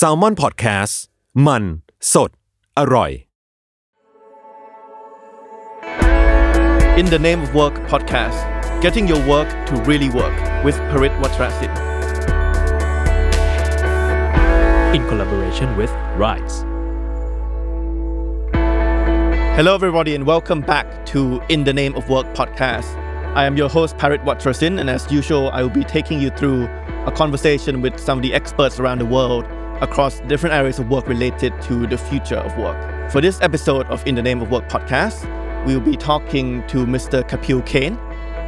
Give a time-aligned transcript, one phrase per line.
[0.00, 0.94] s a l ม o n PODCAST
[1.46, 1.64] มัน
[7.00, 8.40] In the Name of Work Podcast
[8.84, 11.80] Getting Your Work to Really Work with Parit Wacharasindhu.
[14.96, 15.92] In collaboration with
[16.24, 16.56] Rise.
[19.56, 21.18] Hello everybody and welcome back to
[21.54, 22.90] In the Name of Work Podcast.
[23.40, 26.62] I am your host Parit Wacharasindhu and as usual I will be taking you through
[27.06, 29.44] a conversation with some of the experts around the world
[29.82, 33.10] across different areas of work related to the future of work.
[33.10, 35.26] For this episode of In the Name of Work podcast,
[35.66, 37.22] we will be talking to Mr.
[37.28, 37.98] Kapil Kane.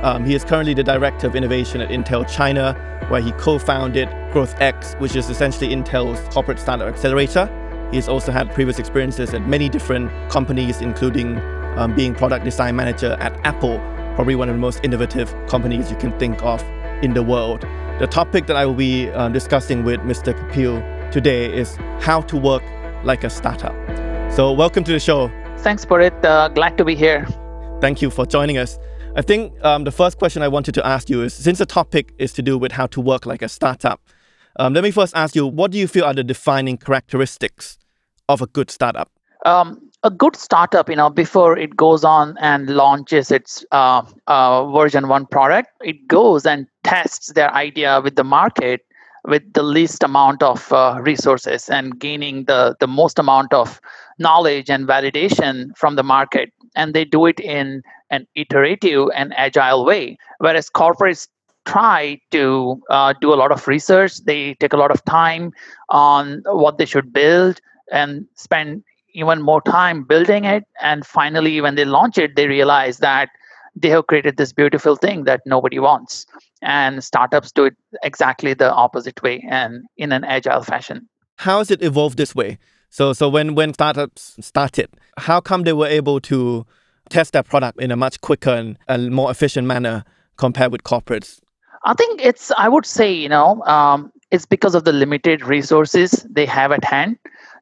[0.02, 2.74] Um, he is currently the Director of Innovation at Intel China,
[3.08, 7.50] where he co founded GrowthX, which is essentially Intel's corporate startup accelerator.
[7.91, 11.38] He has also had previous experiences at many different companies, including
[11.76, 13.78] um, being product design manager at Apple,
[14.14, 16.62] probably one of the most innovative companies you can think of
[17.02, 17.66] in the world.
[17.98, 20.39] The topic that I will be uh, discussing with Mr.
[20.39, 22.62] Kapil today is how to work
[23.05, 23.75] like a startup.
[24.30, 25.30] So, welcome to the show.
[25.61, 26.22] Thanks, Purit.
[26.22, 27.27] Uh, glad to be here.
[27.80, 28.78] Thank you for joining us.
[29.14, 32.12] I think um, the first question I wanted to ask you is since the topic
[32.19, 34.03] is to do with how to work like a startup,
[34.56, 37.78] um, let me first ask you what do you feel are the defining characteristics
[38.28, 39.10] of a good startup?
[39.47, 44.70] Um, a good startup, you know, before it goes on and launches its uh, uh,
[44.70, 48.83] version one product, it goes and tests their idea with the market
[49.27, 53.80] with the least amount of uh, resources and gaining the, the most amount of
[54.19, 56.53] knowledge and validation from the market.
[56.77, 60.16] And they do it in an iterative and agile way.
[60.38, 61.26] Whereas corporates
[61.65, 65.53] try to uh, do a lot of research, they take a lot of time
[65.88, 67.60] on what they should build
[67.91, 68.84] and spend
[69.16, 70.65] even more time building it.
[70.81, 73.31] And finally, when they launch it, they realize that
[73.75, 76.27] they have created this beautiful thing that nobody wants.
[76.62, 81.09] And startups do it exactly the opposite way and in an agile fashion.
[81.37, 82.59] How has it evolved this way?
[82.91, 84.88] So, so when, when startups started,
[85.19, 86.66] how come they were able to
[87.09, 90.05] test their product in a much quicker and, and more efficient manner
[90.37, 91.41] compared with corporates?
[91.84, 96.26] I think it's, I would say, you know, um, it's because of the limited resources
[96.28, 97.16] they have at hand.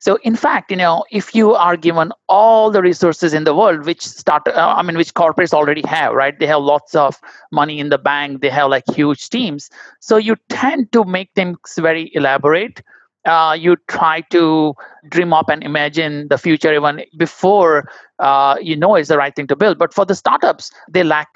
[0.04, 3.86] So, in fact, you know, if you are given all the resources in the world,
[3.86, 6.38] which start, uh, I mean, which corporates already have, right?
[6.38, 7.18] They have lots of
[7.52, 8.42] money in the bank.
[8.42, 9.70] They have like huge teams.
[10.00, 12.82] So you tend to make things very elaborate.
[13.24, 14.74] Uh, you try to
[15.08, 17.88] dream up and imagine the future even before
[18.18, 19.78] uh, you know it's the right thing to build.
[19.78, 21.28] But for the startups, they lack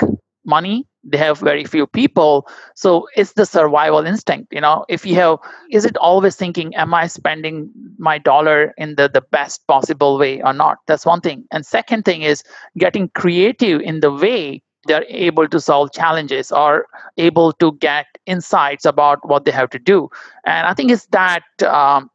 [0.48, 2.46] money they have very few people.
[2.74, 4.84] So it's the survival instinct you know?
[4.88, 5.38] If you have
[5.70, 10.42] is it always thinking am i spending my dollar in the, the best possible way
[10.42, 10.78] or not?
[10.86, 11.44] That's one thing.
[11.50, 12.42] And second thing is
[12.76, 16.86] getting creative in the way they're able to solve challenges or
[17.16, 20.08] able to get insights about what they have to do.
[20.44, 22.10] And i think it's that um,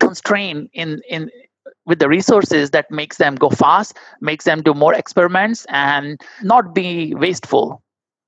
[0.00, 1.30] constraint in in
[1.84, 6.74] with the resources that makes them go fast makes them do more experiments and not
[6.74, 7.82] be wasteful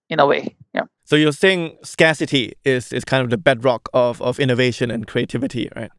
[0.09, 4.21] in a way yeah So you're saying scarcity is, is kind of the bedrock of,
[4.21, 5.91] of innovation and creativity, right?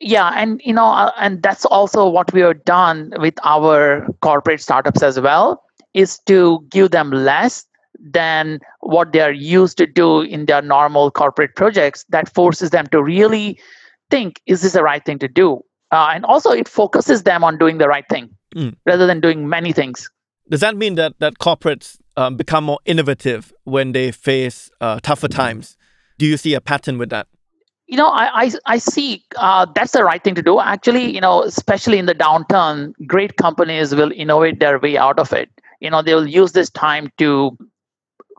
[0.00, 4.60] Yeah and you know uh, and that's also what we have done with our corporate
[4.60, 5.62] startups as well
[5.94, 7.64] is to give them less
[8.00, 12.86] than what they are used to do in their normal corporate projects that forces them
[12.88, 13.58] to really
[14.10, 15.62] think is this the right thing to do
[15.92, 18.76] uh, and also it focuses them on doing the right thing Mm.
[18.86, 20.08] rather than doing many things
[20.48, 25.28] Does that mean that, that corporates um, become more innovative when they face uh, tougher
[25.28, 25.76] times?
[26.18, 27.26] Do you see a pattern with that?
[27.86, 31.20] you know i i, I see uh, that's the right thing to do actually you
[31.20, 35.48] know especially in the downturn great companies will innovate their way out of it
[35.80, 37.56] you know they'll use this time to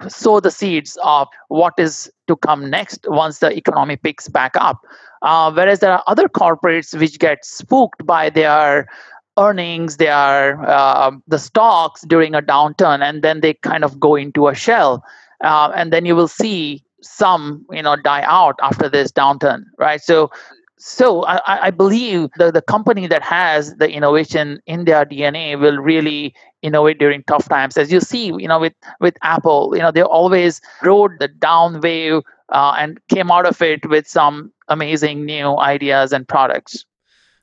[0.07, 4.80] sow the seeds of what is to come next once the economy picks back up
[5.21, 8.88] uh, whereas there are other corporates which get spooked by their
[9.38, 14.48] earnings their uh, the stocks during a downturn and then they kind of go into
[14.48, 15.04] a shell
[15.44, 20.01] uh, and then you will see some you know die out after this downturn right
[20.01, 20.30] so
[20.80, 25.77] so I, I believe the, the company that has the innovation in their DNA will
[25.77, 27.77] really innovate during tough times.
[27.77, 31.81] As you see, you know, with with Apple, you know, they always rode the down
[31.81, 36.86] wave uh, and came out of it with some amazing new ideas and products.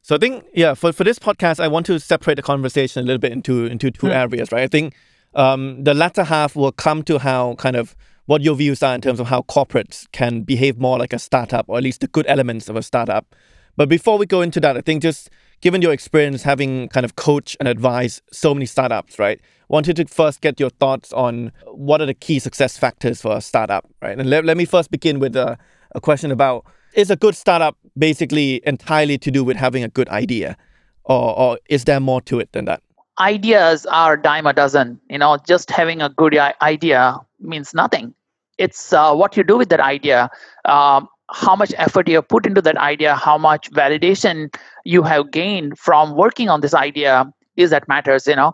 [0.03, 3.07] So I think yeah, for, for this podcast, I want to separate the conversation a
[3.07, 4.13] little bit into into two Hmm.
[4.13, 4.63] areas, right?
[4.63, 4.95] I think
[5.35, 9.01] um, the latter half will come to how kind of what your views are in
[9.01, 12.27] terms of how corporates can behave more like a startup, or at least the good
[12.29, 13.35] elements of a startup.
[13.77, 15.29] But before we go into that, I think just
[15.61, 19.41] given your experience having kind of coach and advise so many startups, right?
[19.69, 23.41] Wanted to first get your thoughts on what are the key success factors for a
[23.41, 24.19] startup, right?
[24.19, 25.59] And let, let me first begin with a,
[25.95, 26.65] a question about
[26.95, 30.57] is a good startup basically entirely to do with having a good idea?
[31.05, 32.83] Or, or is there more to it than that?
[33.19, 35.01] ideas are dime a dozen.
[35.09, 38.15] You know, just having a good idea means nothing.
[38.59, 40.31] It's uh, what you do with that idea,
[40.65, 44.55] um, how much effort you have put into that idea, how much validation
[44.85, 48.27] you have gained from working on this idea is that matters.
[48.27, 48.53] You know,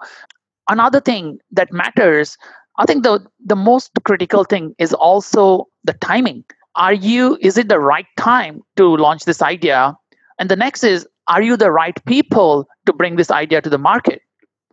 [0.69, 2.37] another thing that matters,
[2.79, 6.45] I think the the most critical thing is also the timing.
[6.75, 7.37] Are you?
[7.41, 9.97] Is it the right time to launch this idea?
[10.39, 13.79] And the next is, are you the right people to bring this idea to the
[13.79, 14.23] market?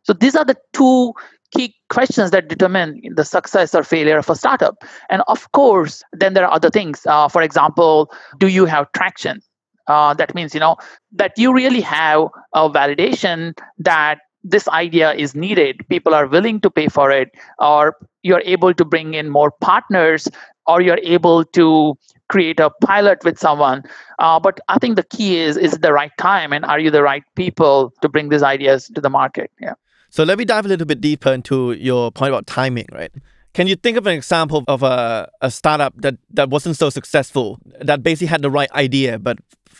[0.03, 1.13] So these are the two
[1.51, 4.83] key questions that determine the success or failure of a startup.
[5.09, 7.05] And of course, then there are other things.
[7.05, 9.41] Uh, for example, do you have traction?
[9.87, 10.77] Uh, that means you know
[11.11, 15.85] that you really have a validation that this idea is needed.
[15.89, 20.27] People are willing to pay for it, or you're able to bring in more partners,
[20.67, 21.97] or you're able to
[22.29, 23.83] create a pilot with someone.
[24.19, 26.91] Uh, but I think the key is is it the right time, and are you
[26.91, 29.51] the right people to bring these ideas to the market?
[29.59, 29.73] Yeah.
[30.09, 33.11] So let me dive a little bit deeper into your point about timing, right?
[33.53, 37.59] Can you think of an example of a, a startup that, that wasn't so successful,
[37.81, 39.37] that basically had the right idea, but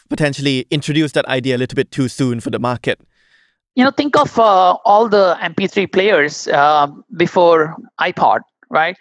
[0.09, 2.99] potentially introduced that idea a little bit too soon for the market?
[3.75, 6.87] You know think of uh, all the mp3 players uh,
[7.17, 8.97] before ipod right?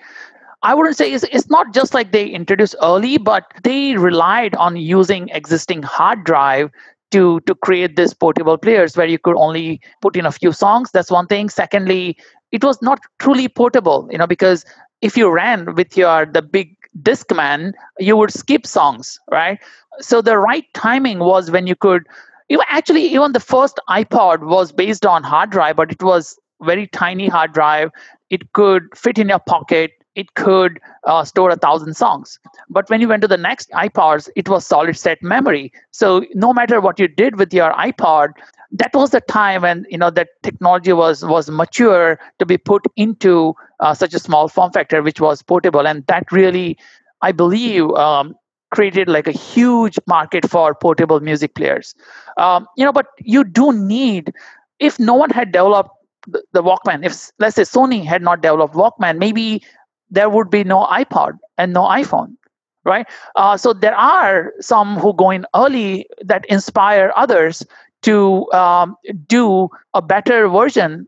[0.62, 4.76] I wouldn't say it's, it's not just like they introduced early but they relied on
[4.76, 6.70] using existing hard drive
[7.12, 10.90] to to create this portable players where you could only put in a few songs.
[10.92, 11.48] That's one thing.
[11.48, 12.16] Secondly
[12.52, 14.64] it was not truly portable you know because
[15.02, 19.58] if you ran with your the big discman you would skip songs right?
[20.00, 22.06] So the right timing was when you could
[22.48, 26.86] you actually even the first ipod was based on hard drive but it was very
[26.88, 27.90] tiny hard drive.
[28.30, 29.92] It could fit in your pocket.
[30.16, 32.38] It could uh, store a thousand songs.
[32.68, 35.72] But when you went to the next ipods it was solid state memory.
[35.92, 38.30] So no matter what you did with your ipod
[38.72, 42.82] that was the time when you know that technology was was mature to be put
[42.96, 45.86] into uh, such a small form factor which was portable.
[45.86, 46.76] And that really
[47.22, 48.34] i believe um,
[48.70, 51.94] created like a huge market for portable music players.
[52.36, 54.32] Um, you know but you do need
[54.78, 55.90] if no one had developed
[56.26, 59.62] the, walkman if let's say sony had not developed walkman maybe
[60.10, 62.36] there would be no ipod and no iphone
[62.84, 63.06] right?
[63.36, 67.62] Uh, so there are some who go in early that inspire others
[68.02, 71.06] to um, do a better version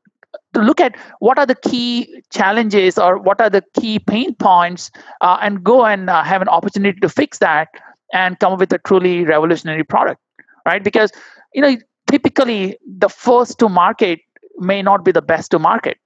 [0.54, 4.90] to look at what are the key challenges or what are the key pain points
[5.20, 7.68] uh, and go and uh, have an opportunity to fix that
[8.12, 10.20] and come up with a truly revolutionary product
[10.66, 10.82] right?
[10.82, 11.10] Because
[11.54, 11.76] you know
[12.10, 14.20] typically the first to market
[14.58, 15.98] may not be the best to market.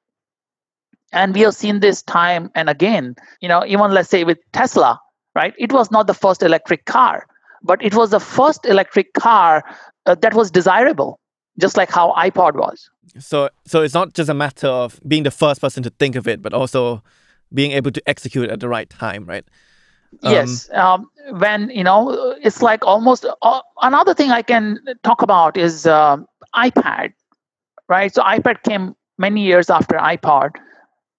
[1.13, 5.01] And we have seen this time and again you know even let's say with tesla
[5.35, 5.55] right?
[5.59, 7.27] It was not the first electric car
[7.63, 9.65] but it was the first electric car
[10.07, 11.19] uh, that was desirable
[11.59, 12.91] just like how ipod was.
[13.19, 16.27] So, so it's not just a matter of being the first person to think of
[16.27, 17.03] it, but also
[17.53, 19.45] being able to execute at the right time, right?
[20.23, 25.23] Um, yes um, when you know it's like almost uh, another thing i can talk
[25.23, 26.17] about is uh,
[26.55, 27.13] ipad
[27.89, 28.15] right?
[28.15, 30.51] So ipad came many years after ipod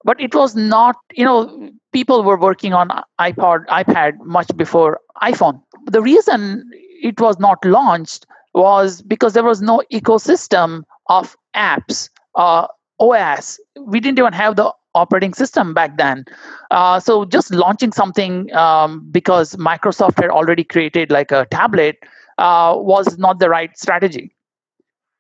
[0.04, 2.90] but it was not you know people were working on
[3.20, 5.62] ipod ipad much before iphone.
[5.86, 6.70] The reason
[7.02, 12.68] it was not launched was because there was no ecosystem of apps uh,
[13.00, 16.24] os we didn't even have the operating system back then.
[16.72, 21.98] Uh, so just launching something um, because Microsoft had already created like a tablet
[22.38, 24.34] uh, was not the right strategy.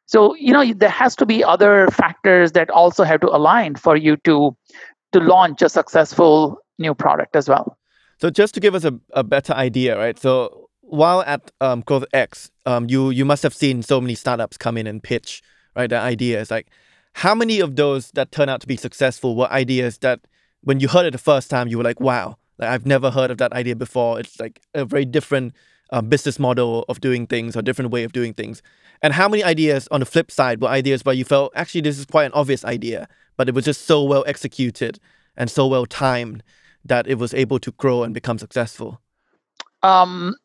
[0.08, 3.98] So you know there has to be other factors that also have to align for
[3.98, 4.56] you to
[5.12, 7.77] to launch a successful new product as well.
[8.18, 10.18] So just to give us a, a better idea, right?
[10.18, 14.77] So while at um, GrowthX, um, you you must have seen so many startups come
[14.77, 15.42] in and pitch,
[15.75, 15.89] right?
[15.89, 16.51] Their ideas.
[16.51, 16.68] Like,
[17.13, 20.22] how many of those that turn out to be successful were ideas that,
[20.62, 23.32] when you heard it the first time, you were like, "Wow, like I've never heard
[23.32, 25.54] of that idea before." It's like a very different
[25.92, 28.62] um, business model of doing things or different way of doing things.
[29.01, 32.00] And how many ideas on the flip side were ideas where you felt actually this
[32.00, 35.00] is quite an obvious idea, but it was just so well executed
[35.38, 36.44] and so well timed
[36.86, 39.01] that it was able to grow and become successful?
[39.86, 40.36] um,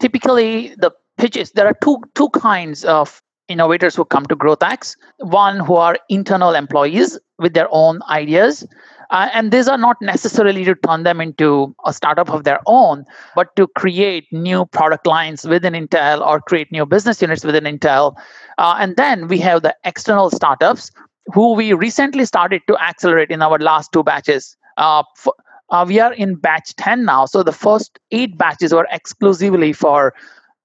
[0.00, 4.96] typically the pitches there are two two kinds of innovators who come to GrowthX.
[5.18, 8.66] One who are internal employees with their own ideas.
[9.10, 13.04] Uh, and these are not necessarily to turn them into a startup of their own,
[13.34, 18.16] but to create new product lines within Intel or create new business units within Intel.
[18.58, 20.90] Uh, and then we have the external startups
[21.32, 24.56] who we recently started to accelerate in our last two batches.
[24.76, 25.28] Uh, f-
[25.70, 27.26] uh, we are in batch 10 now.
[27.26, 30.14] So the first eight batches were exclusively for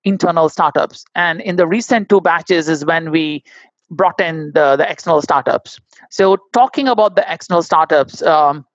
[0.03, 1.05] internal startups.
[1.15, 3.43] And in the recent two batches is when we
[3.91, 5.79] brought in the, the external startups.
[6.09, 8.65] So talking about the external startups, um,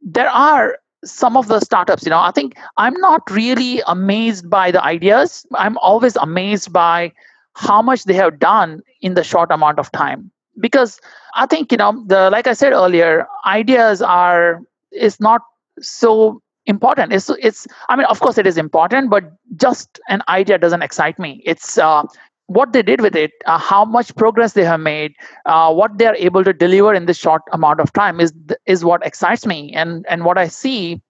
[0.00, 4.70] there are some of the startups, you know, I think I'm not really amazed by
[4.70, 5.46] the ideas.
[5.54, 7.12] I'm always amazed by
[7.54, 10.30] how much they have done in the short amount of time.
[10.58, 11.00] Because
[11.34, 14.60] I think, you know, the like I said earlier, ideas are
[14.92, 15.42] is not
[15.80, 17.12] so important.
[17.12, 19.24] It's it's i mean of course it is important but
[19.56, 21.42] just an idea doesn't excite me.
[21.44, 22.02] It's uh,
[22.46, 25.14] what they did with it uh, how much progress they have made
[25.46, 28.32] uh, what they are able to deliver in this short amount of time is
[28.66, 29.72] is what excites me.
[29.74, 31.00] And and what i see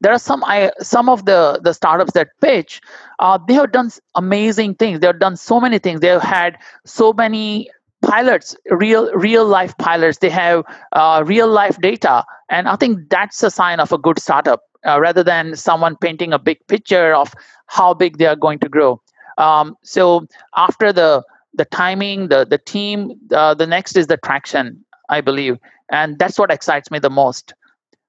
[0.00, 2.80] there are some I, some of the the startups that pitch
[3.18, 5.00] uh, they have done amazing things.
[5.00, 6.00] They have done so many things.
[6.00, 7.70] They have had so many
[8.02, 13.42] pilots real real life pilots they have uh, real life data and i think that's
[13.42, 17.34] a sign of a good startup uh, rather than someone painting a big picture of
[17.66, 19.00] how big they are going to grow.
[19.36, 20.26] Um, so
[20.56, 21.24] after the
[21.54, 25.58] the timing, the the team, uh, the next is the traction, I believe,
[25.90, 27.54] and that's what excites me the most,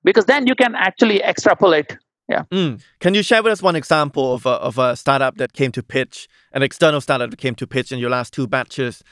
[0.03, 1.97] because then you can actually extrapolate.
[2.27, 2.43] Yeah.
[2.51, 2.81] Mm.
[2.99, 5.81] Can you share with us one example of a, of a startup that came to
[5.81, 9.03] pitch, an external startup that came to pitch in your last two batches,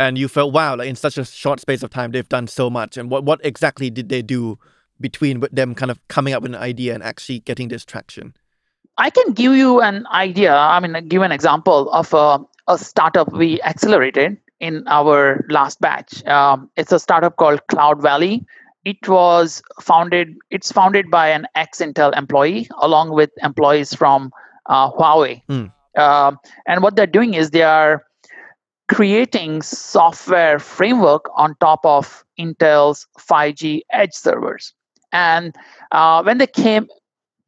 [0.00, 2.70] and you felt wow, like in such a short space of time they've done so
[2.70, 4.58] much, and what what exactly did they do
[4.98, 8.34] between them kind of coming up with an idea and actually getting this traction?
[8.96, 10.54] I can give you an idea.
[10.54, 16.24] I mean, give an example of a, a startup we accelerated in our last batch.
[16.26, 18.44] Um, it's a startup called Cloud Valley.
[18.84, 20.36] It was founded.
[20.50, 24.32] It's founded by an ex-Intel employee along with employees from
[24.66, 25.42] uh, Huawei.
[25.48, 25.72] Mm.
[25.96, 26.32] Uh,
[26.66, 28.04] and what they're doing is they are
[28.90, 34.74] creating software framework on top of Intel's 5G edge servers.
[35.12, 35.54] And
[35.92, 36.88] uh, when they came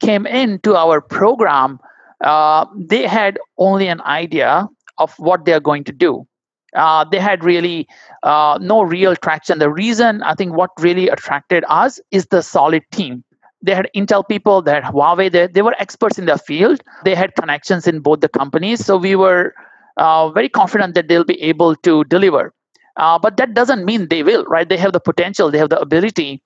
[0.01, 1.81] came into our program,
[2.25, 4.69] uh, they had only an idea
[4.99, 6.27] of what they are going to do.
[6.75, 7.87] Uh, they had really
[8.23, 9.59] uh, no real traction.
[9.59, 13.25] The reason I think what really attracted us is the solid team.
[13.63, 16.83] They had Intel people, they had Huawei, they, they were experts in their field.
[17.05, 18.85] They had connections in both the companies.
[18.85, 19.55] So we were
[19.97, 22.53] uh, very confident that they'll be able to deliver.
[22.97, 24.69] Uh, but that doesn't mean they will, right?
[24.69, 26.43] They have the potential, they have the ability.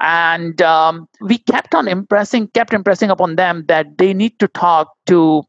[0.00, 4.92] And um, we kept on impressing, kept impressing upon them that they need to talk
[5.06, 5.42] to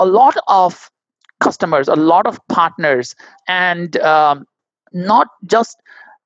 [0.00, 0.90] a lot of
[1.40, 3.14] customers, a lot of partners,
[3.46, 4.44] and um,
[4.92, 5.76] not just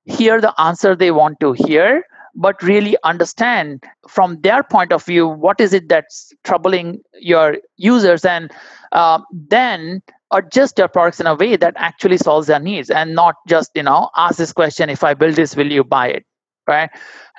[0.04, 5.26] hear the answer they want to hear, but really understand from their point of view
[5.26, 8.50] what is it that's troubling your users and
[8.92, 13.36] uh, then adjust your products in a way that actually solves their needs and not
[13.46, 16.24] just you know ask this question if i build this will you buy it
[16.66, 16.90] right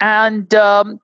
[0.01, 0.99] and um,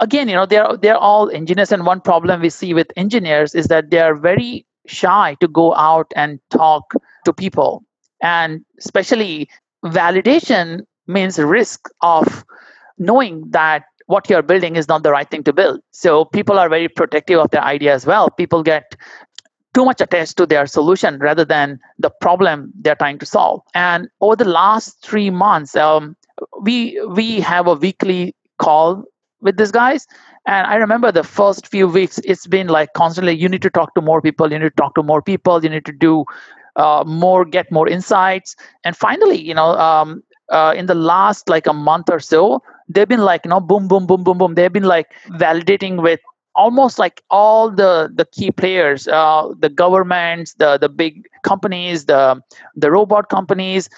[0.00, 3.66] again you know they're they're all engineers and one problem we see with engineers is
[3.66, 6.92] that they are very shy to go out and talk
[7.24, 7.84] to people
[8.20, 9.48] and especially
[9.84, 12.44] validation means risk of
[12.98, 15.80] knowing that what you're building is not the right thing to build.
[15.92, 18.30] So people are very protective of their idea as well.
[18.30, 18.96] People get
[19.74, 23.62] too much attached to their solution rather than the problem they're trying to solve.
[23.74, 26.16] And over the last three months, um,
[26.60, 29.04] we we have a weekly call
[29.40, 30.06] with these guys.
[30.46, 33.94] And I remember the first few weeks, it's been like constantly, you need to talk
[33.94, 36.24] to more people, you need to talk to more people, you need to do
[36.76, 38.56] uh, more, get more insights.
[38.84, 43.08] And finally, you know, um, uh, in the last like a month or so, they've
[43.08, 44.54] been like, you know, boom, boom, boom, boom, boom.
[44.54, 46.20] They've been like validating with
[46.54, 52.40] almost like all the the key players uh, the governments the the big companies the
[52.76, 53.88] the robot companies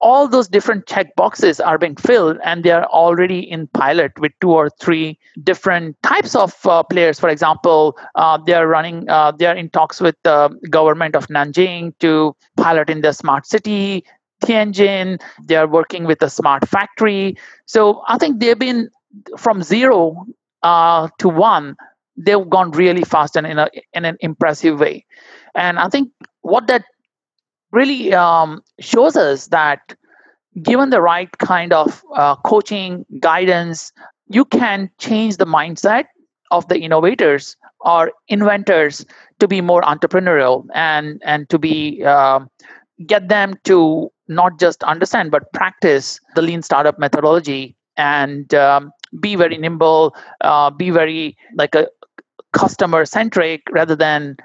[0.00, 4.32] all those different check boxes are being filled and they are already in pilot with
[4.40, 7.18] two or three different types of uh, players.
[7.18, 11.26] For example uh, they are running uh, they are in talks with the government of
[11.28, 14.04] nanjing to pilot in the smart city
[14.44, 15.20] tianjin.
[15.44, 17.36] They are working with a smart factory.
[17.64, 18.90] So i think they've been
[19.38, 20.26] from zero
[20.62, 21.76] uh, to one
[22.16, 25.04] they've gone really fast and in, a, in an impressive way.
[25.54, 26.10] And I think
[26.42, 26.84] what that
[27.72, 29.94] really um, shows us that
[30.62, 33.92] given the right kind of uh, coaching, guidance,
[34.28, 36.04] you can change the mindset
[36.50, 39.04] of the innovators or inventors
[39.38, 42.40] to be more entrepreneurial and and to be uh,
[43.06, 49.36] get them to not just understand but practice the lean startup methodology and um, be
[49.36, 51.88] very nimble uh, be very like a
[52.56, 54.36] customer centric rather than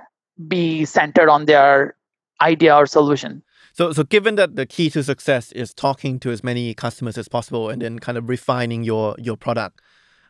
[0.47, 1.95] be centered on their
[2.41, 6.43] idea or solution so, so given that the key to success is talking to as
[6.43, 9.81] many customers as possible and then kind of refining your your product,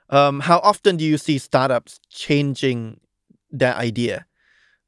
[0.09, 2.99] um, how often do you see startups changing
[3.49, 4.25] their idea?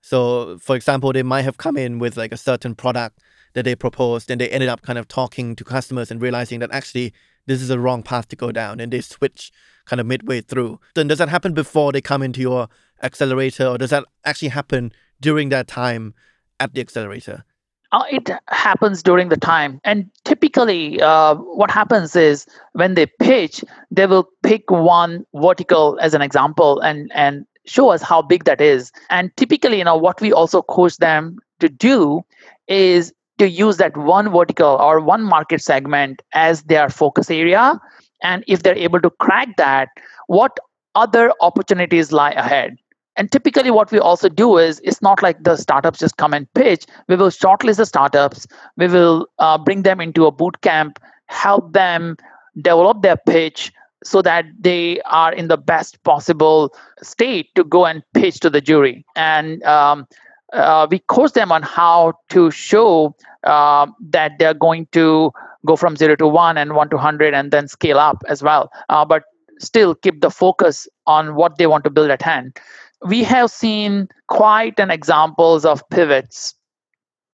[0.02, 3.20] So, for example, they might have come in with like a certain product
[3.54, 6.72] that they proposed, and they ended up kind of talking to customers and realizing that
[6.72, 7.14] actually
[7.46, 9.52] this is a wrong path to go down, and they switch
[9.86, 10.80] kind of midway through.
[10.96, 12.70] Then does that happen before they come into your
[13.02, 16.14] accelerator, or does that actually happen during that time
[16.60, 17.44] at the accelerator?
[17.92, 19.80] Uh, it happens during the time.
[19.84, 26.16] And typically, uh, what happens is when they pitch, they will pick one vertical as
[26.16, 28.92] an example and, and show us how big that is.
[29.12, 32.26] And typically, you know, what we also coach them to do
[32.68, 37.80] is to use that one vertical or one market segment as their focus area.
[38.22, 39.90] And if they're able to crack that,
[40.28, 40.58] what
[40.96, 42.78] other opportunities lie ahead?
[43.16, 46.52] and typically what we also do is it's not like the startups just come and
[46.54, 48.48] pitch we will shortlist the startups
[48.78, 52.18] we will uh, bring them into a boot camp help them
[52.58, 53.72] develop their pitch
[54.04, 58.62] so that they are in the best possible state to go and pitch to the
[58.62, 60.06] jury and um,
[60.54, 65.32] uh, we coach them on how to show uh, that they're going to
[65.66, 68.72] go from zero to one and one to 100 and then scale up as well
[68.90, 69.24] uh, but
[69.60, 72.60] still keep the focus on what they want to build at hand
[73.04, 76.56] we have seen quite an examples of pivots.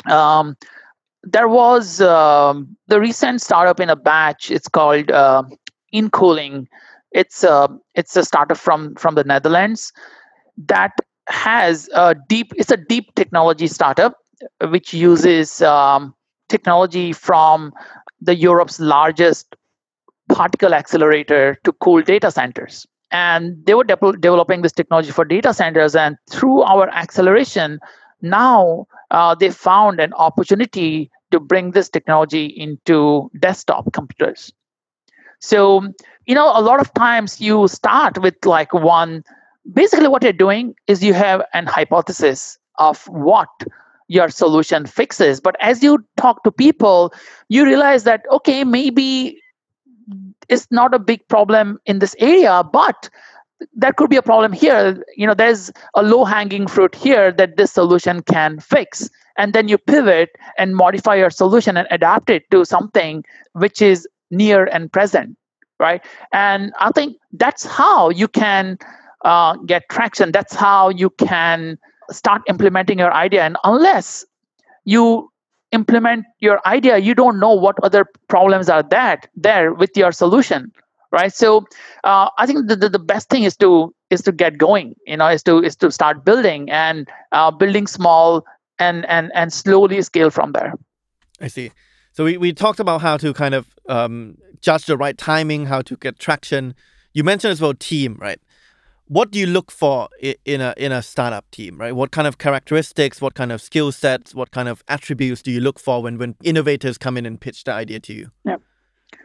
[0.09, 0.57] Um,
[1.23, 4.49] there was um, the recent startup in a batch.
[4.49, 5.43] It's called uh,
[5.93, 6.67] InCooling.
[7.11, 9.91] It's a it's a startup from from the Netherlands
[10.57, 10.91] that
[11.29, 12.53] has a deep.
[12.57, 14.17] It's a deep technology startup
[14.69, 16.13] which uses um,
[16.47, 17.73] technology from
[18.21, 19.55] the Europe's largest
[20.29, 25.53] particle accelerator to cool data centers and they were de- developing this technology for data
[25.53, 27.79] centers and through our acceleration
[28.21, 34.53] now uh, they found an opportunity to bring this technology into desktop computers
[35.39, 35.81] so
[36.25, 39.23] you know a lot of times you start with like one
[39.73, 43.49] basically what you're doing is you have an hypothesis of what
[44.07, 47.13] your solution fixes but as you talk to people
[47.49, 49.39] you realize that okay maybe
[50.49, 53.09] it's not a big problem in this area, but
[53.73, 55.03] there could be a problem here.
[55.15, 59.09] You know, there's a low hanging fruit here that this solution can fix.
[59.37, 64.07] And then you pivot and modify your solution and adapt it to something which is
[64.31, 65.37] near and present,
[65.79, 66.03] right?
[66.33, 68.77] And I think that's how you can
[69.25, 70.31] uh, get traction.
[70.31, 71.77] That's how you can
[72.11, 73.43] start implementing your idea.
[73.43, 74.25] And unless
[74.85, 75.29] you
[75.71, 80.71] implement your idea you don't know what other problems are that there with your solution
[81.11, 81.33] right?
[81.33, 81.65] So
[82.03, 85.17] uh, i think the, the, the, best thing is to is to get going you
[85.17, 88.45] know is to is to start building and uh, building small
[88.79, 90.73] and and and slowly scale from there.
[91.41, 91.71] I see.
[92.13, 95.81] So we, we talked about how to kind of um, judge the right timing how
[95.83, 96.75] to get traction.
[97.13, 98.39] You mentioned as well team right
[99.09, 101.93] what do you look for in a in a startup team right?
[101.95, 105.59] What kind of characteristics what kind of skill sets what kind of attributes do you
[105.59, 108.31] look for when when innovators come in and pitch the idea to you?
[108.45, 108.57] Yeah.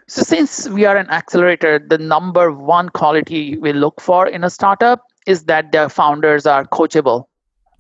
[0.09, 4.51] So since we are an accelerator the number one quality we look for in a
[4.51, 7.27] startup is that their founders are coachable.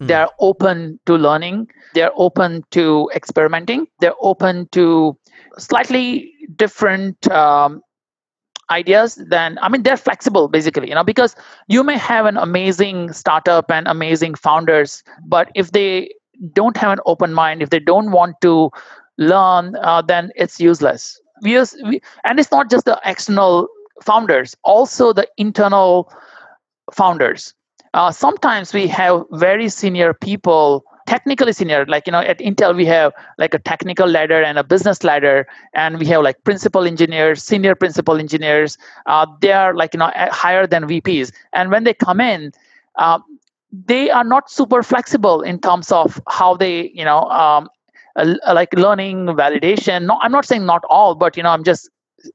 [0.00, 0.08] Mm.
[0.08, 1.68] they're open to learning.
[1.94, 3.86] They're open to experimenting.
[4.00, 5.16] They're open to
[5.58, 7.80] slightly different um,
[8.70, 11.36] ideas then i mean they're flexible basically you know because
[11.68, 16.10] you may have an amazing startup and amazing founders but if they
[16.52, 18.70] don't have an open mind if they don't want to
[19.18, 21.20] learn uh, then it's useless.
[21.42, 23.68] We, use, we and it's not just the external
[24.02, 26.12] founders also the internal
[26.92, 27.54] founders.
[27.92, 32.84] Uh, sometimes we have very senior people technically senior like you know at intel we
[32.84, 37.42] have like a technical ladder and a business ladder and we have like principal engineers
[37.42, 41.94] senior principal engineers uh, they are like you know higher than vps and when they
[41.94, 42.52] come in
[42.96, 43.18] uh,
[43.86, 47.68] they are not super flexible in terms of how they you know um,
[48.16, 50.06] like learning validation.
[50.06, 51.90] No i'm not saying not all but you know i'm just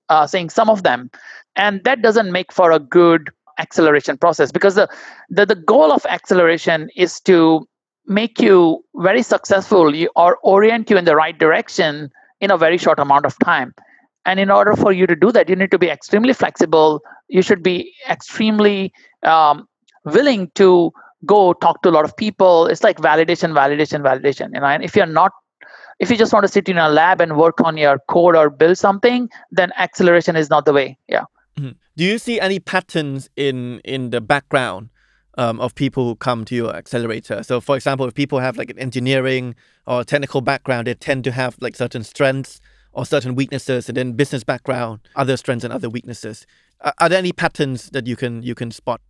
[0.10, 1.10] uh, saying some of them.
[1.56, 4.88] And that doesn't make for a good acceleration process because the,
[5.30, 7.68] the the goal of acceleration is to
[8.10, 13.00] make you very successful or orient you in the right direction in a very short
[13.00, 13.74] amount of time.
[14.26, 17.02] And in order for you to do that, you need to be extremely flexible.
[17.28, 18.92] You should be extremely
[19.24, 19.68] um,
[20.04, 20.92] willing to
[21.26, 24.84] go talk to a lot of people it's like validation validation validation you know and
[24.84, 25.34] if you're not
[26.00, 28.50] if you just want to sit in a lab and work on your code or
[28.50, 31.26] build something then acceleration is not the way yeah
[31.58, 31.72] mm-hmm.
[31.98, 34.90] do you see any patterns in in the background
[35.40, 38.70] um, of people who come to your accelerator so for example if people have like
[38.70, 39.56] an engineering
[39.88, 42.60] or technical background they tend to have like certain strengths
[42.92, 46.46] or certain weaknesses and then business background other strengths and other weaknesses
[46.82, 49.02] are, are there any patterns that you can you can spot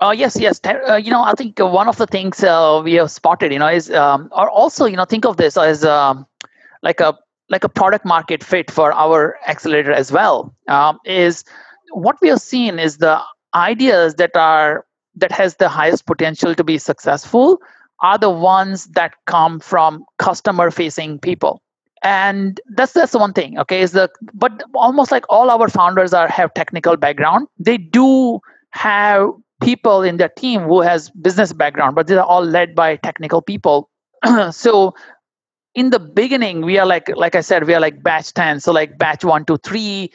[0.00, 0.60] uh, yes, yes.
[0.64, 3.68] Uh, you know, I think one of the things uh, we have spotted, you know,
[3.68, 6.26] is um, or also, you know, think of this as um,
[6.82, 7.16] like a
[7.48, 10.52] like a product market fit for our accelerator as well.
[10.66, 11.44] Um, is
[11.92, 13.20] what we have seen is the
[13.54, 14.84] ideas that are
[15.16, 17.60] that has the highest potential to be successful
[18.00, 21.62] are the ones that come from customer facing people.
[22.02, 26.28] And that's that's one thing okay is the but almost like all our founders are
[26.28, 27.48] have technical background.
[27.58, 29.30] They do have
[29.62, 33.88] people in their team who has business background but they're all led by technical people.
[34.50, 34.94] So
[35.74, 38.72] in the beginning we are like like i said we are like batch 10 so
[38.72, 40.10] like batch 1 to 3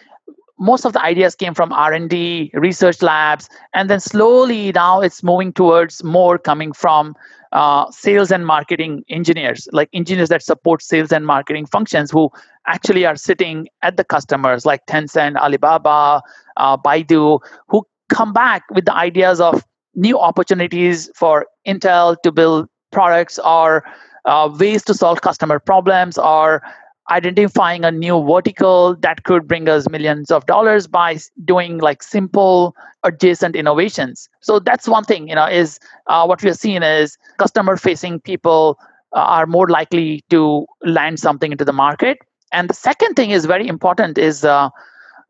[0.59, 5.53] most of the ideas came from r&d research labs and then slowly now it's moving
[5.53, 7.15] towards more coming from
[7.51, 12.29] uh, sales and marketing engineers like engineers that support sales and marketing functions who
[12.67, 16.21] actually are sitting at the customers like tencent alibaba
[16.57, 19.63] uh, baidu who come back with the ideas of
[19.95, 23.83] new opportunities for Intel to build products or
[24.25, 26.61] uh, ways to solve customer problems or
[27.09, 32.75] identifying a new vertical that could bring us millions of dollars by doing like simple
[33.03, 37.17] adjacent innovations so that's one thing you know is uh, what we are seeing is
[37.37, 38.77] customer facing people
[39.15, 42.17] uh, are more likely to land something into the market
[42.51, 44.69] and the second thing is very important is uh,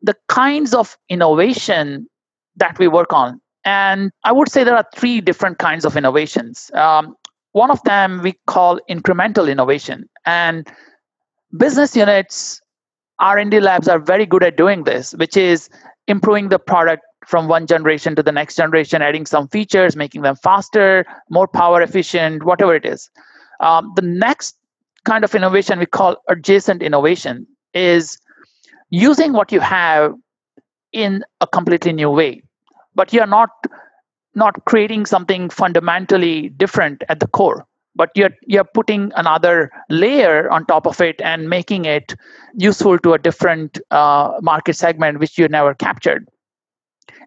[0.02, 2.08] the kinds of innovation
[2.56, 3.40] that we work on.
[3.64, 6.70] And I would say there are three different kinds of innovations.
[6.74, 7.14] Um,
[7.52, 10.66] one of them we call incremental innovation, and
[11.56, 12.60] business units,
[13.18, 15.68] R&D labs are very good at doing this, which is
[16.06, 20.36] improving the product from one generation to the next generation, adding some features, making them
[20.36, 23.10] faster, more power efficient, whatever it is.
[23.60, 24.56] Um, the next
[25.04, 28.18] kind of innovation we call adjacent innovation is
[28.88, 30.14] using what you have
[30.92, 32.42] in a completely new way
[32.94, 33.50] but you're not
[34.34, 40.66] not creating something fundamentally different at the core but you're you're putting another layer on
[40.66, 42.14] top of it and making it
[42.54, 46.26] useful to a different uh, market segment which you never captured.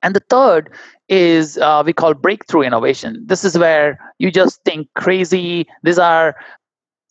[0.02, 0.70] And the third
[1.10, 3.24] is uh, we call breakthrough innovation.
[3.26, 5.68] This is where you just think crazy.
[5.84, 6.36] These are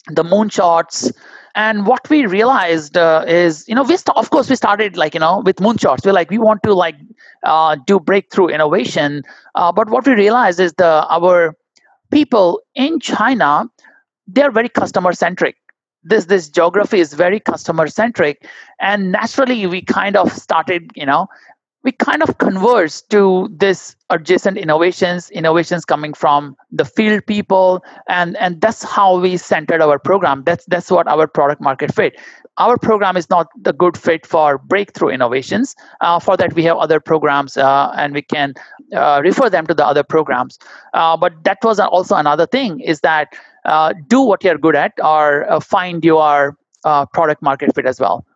[0.08, 1.12] the moonshots
[1.54, 5.14] and what we realized uh, is you know we st- of course we started like
[5.14, 6.96] you know with moonshots we're like we want to like
[7.44, 9.22] uh, do breakthrough innovation.
[9.54, 11.54] Uh, but what we realized is the our
[12.12, 13.68] people in china
[14.26, 15.56] they're very customer centric
[16.04, 18.46] this this geography is very customer centric
[18.80, 21.26] and naturally we kind of started you know
[21.84, 28.36] we kind of converse to this adjacent innovations innovations coming from the field people and
[28.36, 30.44] and that's how we centered our program.
[30.44, 32.14] That's that's what our product market fit.
[32.58, 35.74] Our program is not the good fit for breakthrough innovations.
[36.00, 38.54] Uh, for that we have other programs uh, and we can
[38.94, 40.58] uh, refer them to the other programs.
[40.94, 43.28] Uh, but that was also another thing is that
[43.64, 46.56] uh, do what you're good at or uh, find your
[47.12, 48.26] product market fit as well.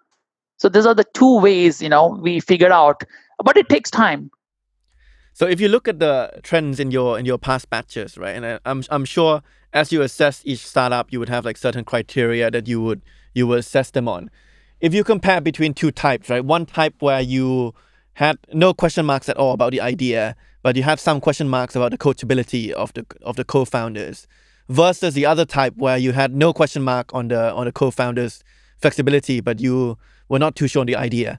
[0.59, 3.05] So these are the two ways you know we figured out
[3.45, 4.31] but it takes time.
[5.33, 8.59] So if you look at the trends in your in your past batches right and
[8.65, 9.43] i'm i'm sure
[9.75, 13.03] as you assess each startup you would have like certain criteria that you would
[13.35, 14.31] you would assess them on.
[14.81, 17.75] If you compare between two types right one type where you
[18.15, 21.77] had no question marks at all about the idea but you have some question marks
[21.77, 24.27] about the coachability of the of the co-founders
[24.71, 28.43] versus the other type where you had no question mark on the on the co-founders
[28.79, 29.99] flexibility but you
[30.31, 31.39] were not too sure on the idea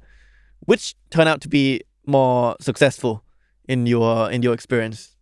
[0.67, 3.23] which turned out to be more successful
[3.67, 5.15] in your in your experience?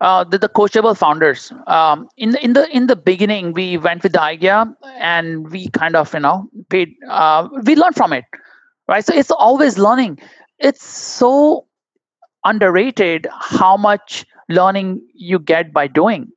[0.00, 1.50] Uh, the, the coachable founders.
[1.66, 4.66] Um, in the in the in the beginning, we went with the idea
[5.00, 6.94] and we kind of you know paid.
[7.08, 8.24] Uh, we learned from it,
[8.88, 9.04] right?
[9.04, 10.18] So it's always learning.
[10.58, 11.66] It's so
[12.44, 16.30] underrated how much learning you get by doing.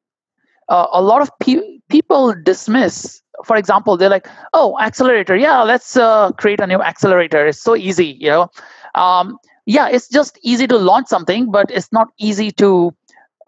[0.69, 5.35] Uh, a lot of pe- people dismiss for example they're like oh accelerator.
[5.35, 7.47] Yeah let's uh, create a new accelerator.
[7.47, 8.49] It's so easy you know?
[8.95, 12.93] Um, yeah it's just easy to launch something but it's not easy to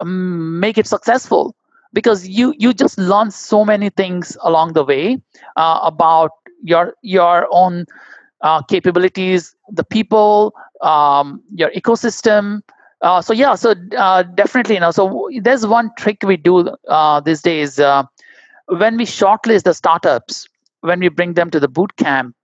[0.00, 1.54] um, make it successful
[1.92, 5.20] because you you just learn so many things along the way
[5.56, 6.30] uh, about
[6.62, 7.84] your your own
[8.42, 12.60] uh, capabilities the people um, your ecosystem.
[13.02, 17.20] Uh, so yeah, so uh, definitely, you know, so there's one trick we do uh,
[17.20, 17.78] these days.
[18.68, 20.46] Uh, when we shortlist the startups,
[20.80, 22.34] when we bring them to the boot camp,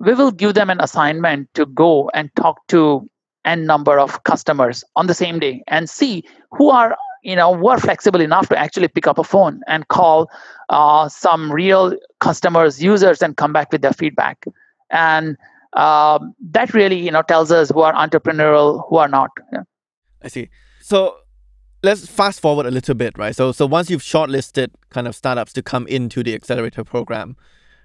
[0.00, 3.06] we will give them an assignment to go and talk to
[3.44, 7.76] n number of customers on the same day and see who are you know were
[7.76, 10.30] flexible enough to actually pick up a phone and call
[10.68, 14.44] uh, some real customers users and come back with their feedback
[14.90, 15.36] and
[15.72, 19.62] um, that really you know tells us who are entrepreneurial who are not yeah.
[20.22, 20.48] I see.
[20.80, 21.16] So
[21.82, 23.34] let's fast forward a little bit, right?
[23.34, 27.36] So so once you've shortlisted kind of startups to come into the accelerator program,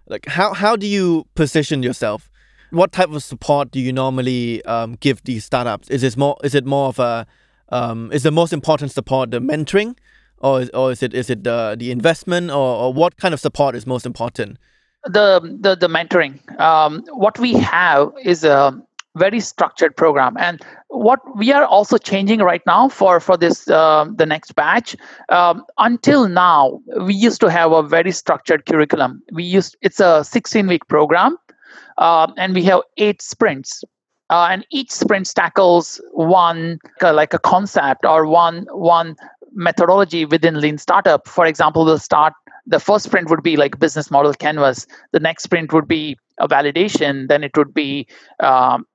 [0.08, 2.30] like how how do you position yourself?
[2.70, 5.90] What type of support do you normally um, give these startups?
[5.90, 7.26] Is it more is it more of a
[7.70, 9.98] um, is the most important support the mentoring,
[10.40, 13.40] or is, or is it is it the the investment, or, or what kind of
[13.40, 14.58] support is most important?
[15.06, 16.40] The the the mentoring.
[16.60, 18.82] Um, what we have is a
[19.18, 20.38] very structured program.
[20.38, 24.96] And what we are also changing right now for for this uh, the next batch
[25.30, 29.22] um, until now we used to have a very structured curriculum.
[29.32, 31.38] We used it's a 16 week program
[31.98, 33.84] uh, and we have eight sprints.
[34.30, 39.16] Uh, and each sprint tackles one uh, like a concept or one one
[39.54, 41.28] methodology within lean startup.
[41.28, 42.34] For example we'll start
[42.68, 44.86] the first sprint would be like business model canvas.
[45.14, 47.30] The next sprint would be a validation.
[47.30, 48.08] Then it would be
[48.42, 48.86] um,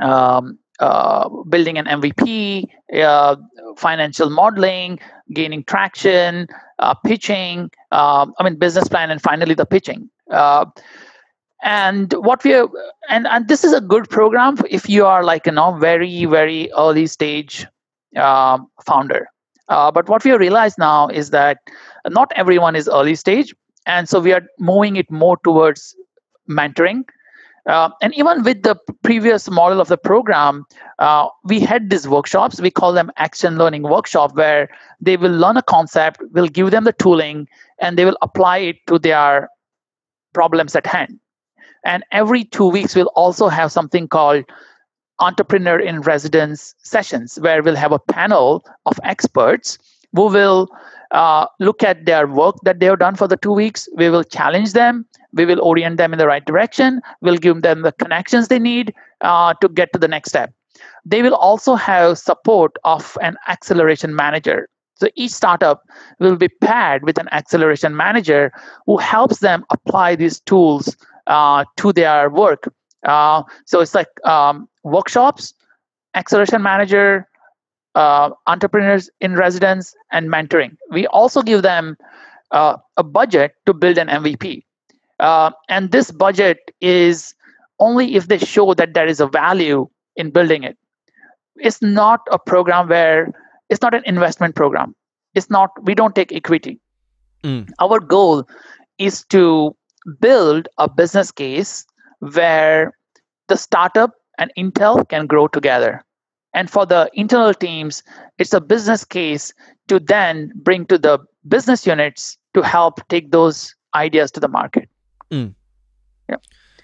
[0.00, 3.36] um, uh, building an MVP, uh,
[3.76, 4.98] financial modeling,
[5.32, 6.46] gaining traction,
[6.78, 10.10] uh, pitching, um, I mean, business plan, and finally the pitching.
[10.30, 10.66] Uh,
[11.62, 12.68] and what we are,
[13.08, 16.72] and, and this is a good program if you are like, you know, very, very
[16.76, 17.66] early stage
[18.16, 19.28] um, founder.
[19.68, 21.58] Uh, but what we realize now is that
[22.08, 23.54] not everyone is early stage.
[23.86, 25.94] And so we are moving it more towards
[26.48, 27.04] mentoring
[27.66, 30.64] uh, and even with the previous model of the program,
[30.98, 32.60] uh, we had these workshops.
[32.60, 34.68] We call them action learning workshop, where
[35.00, 37.48] they will learn a concept, we'll give them the tooling,
[37.80, 39.48] and they will apply it to their
[40.32, 41.20] problems at hand.
[41.84, 44.44] And every two weeks, we'll also have something called
[45.20, 49.78] entrepreneur in residence sessions, where we'll have a panel of experts
[50.14, 50.68] who will
[51.12, 53.88] uh, look at their work that they have done for the two weeks.
[53.96, 55.06] We will challenge them.
[55.34, 57.00] We will orient them in the right direction.
[57.20, 60.52] We'll give them the connections they need uh, to get to the next step.
[61.04, 64.68] They will also have support of an acceleration manager.
[64.96, 65.82] So each startup
[66.20, 68.52] will be paired with an acceleration manager
[68.86, 72.72] who helps them apply these tools uh, to their work.
[73.04, 75.54] Uh, so it's like um, workshops,
[76.14, 77.26] acceleration manager,
[77.94, 80.76] uh, entrepreneurs in residence and mentoring.
[80.90, 81.96] We also give them
[82.52, 84.62] uh, a budget to build an MVP.
[85.22, 87.34] Uh, and this budget is
[87.78, 90.76] only if they show that there is a value in building it.
[91.56, 93.32] It's not a program where
[93.70, 94.94] it's not an investment program.
[95.34, 96.78] It's not, we don't take equity.
[97.42, 97.70] Mm.
[97.80, 98.46] Our goal
[98.98, 99.74] is to
[100.20, 101.86] build a business case
[102.18, 102.92] where
[103.48, 106.04] the startup and Intel can grow together
[106.54, 108.02] and for the internal teams,
[108.38, 109.52] it's a business case
[109.88, 114.88] to then bring to the business units to help take those ideas to the market.
[115.32, 115.54] Mm.
[116.28, 116.36] Yeah.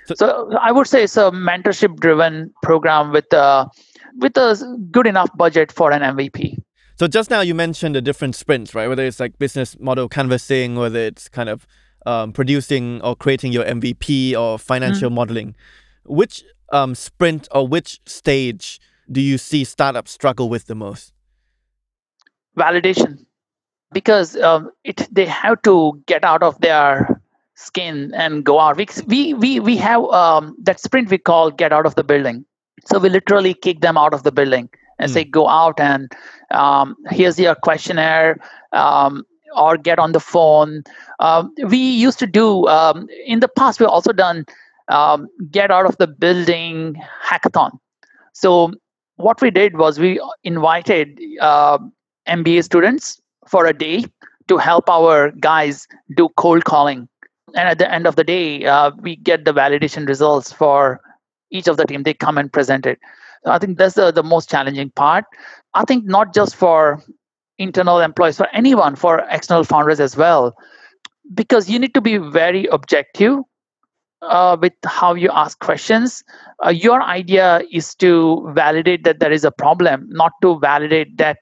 [0.07, 3.69] So, so, I would say it's a mentorship driven program with a
[4.17, 4.57] with a
[4.91, 6.57] good enough budget for an MVP.
[6.99, 8.89] So just now you mentioned the different sprints, right?
[8.89, 11.67] Whether it's like business model canvassing, whether it's kind of
[12.07, 15.55] um, producing or creating your MVP or financial mm modeling.
[16.05, 18.81] Which um, sprint or which stage
[19.13, 21.13] do you see startups struggle with the most?
[22.57, 23.25] Validation,
[23.93, 27.18] because um, it they have to get out of their
[27.59, 28.77] skin and go out.
[29.07, 32.45] We we we have um, that sprint we call get out of the building.
[32.87, 35.15] So we literally kick them out of the building and mm.
[35.15, 36.11] say go out and
[36.51, 38.39] um, here's your questionnaire.
[38.73, 39.25] Um,
[39.57, 40.83] or get on the phone.
[41.21, 43.81] Um, we used to do um, in the past.
[43.81, 44.45] We've also done
[44.89, 47.79] um, get out of the building hackathon.
[48.35, 48.73] So
[49.17, 51.79] what we did was we invited uh,
[52.29, 54.05] MBA students for a day
[54.49, 57.09] to help our guys do cold calling.
[57.55, 61.01] And at the end of the day, uh, we get the validation results for
[61.51, 62.03] each of the team.
[62.03, 62.99] They come and present it.
[63.45, 65.25] So I think that's the, the most challenging part.
[65.75, 67.03] I think not just for
[67.59, 70.57] internal employees, for anyone, for external founders as well,
[71.35, 73.39] because you need to be very objective
[74.23, 76.25] uh, with how you ask questions.
[76.65, 81.39] Uh, your idea is to validate that there is a problem, not to validate that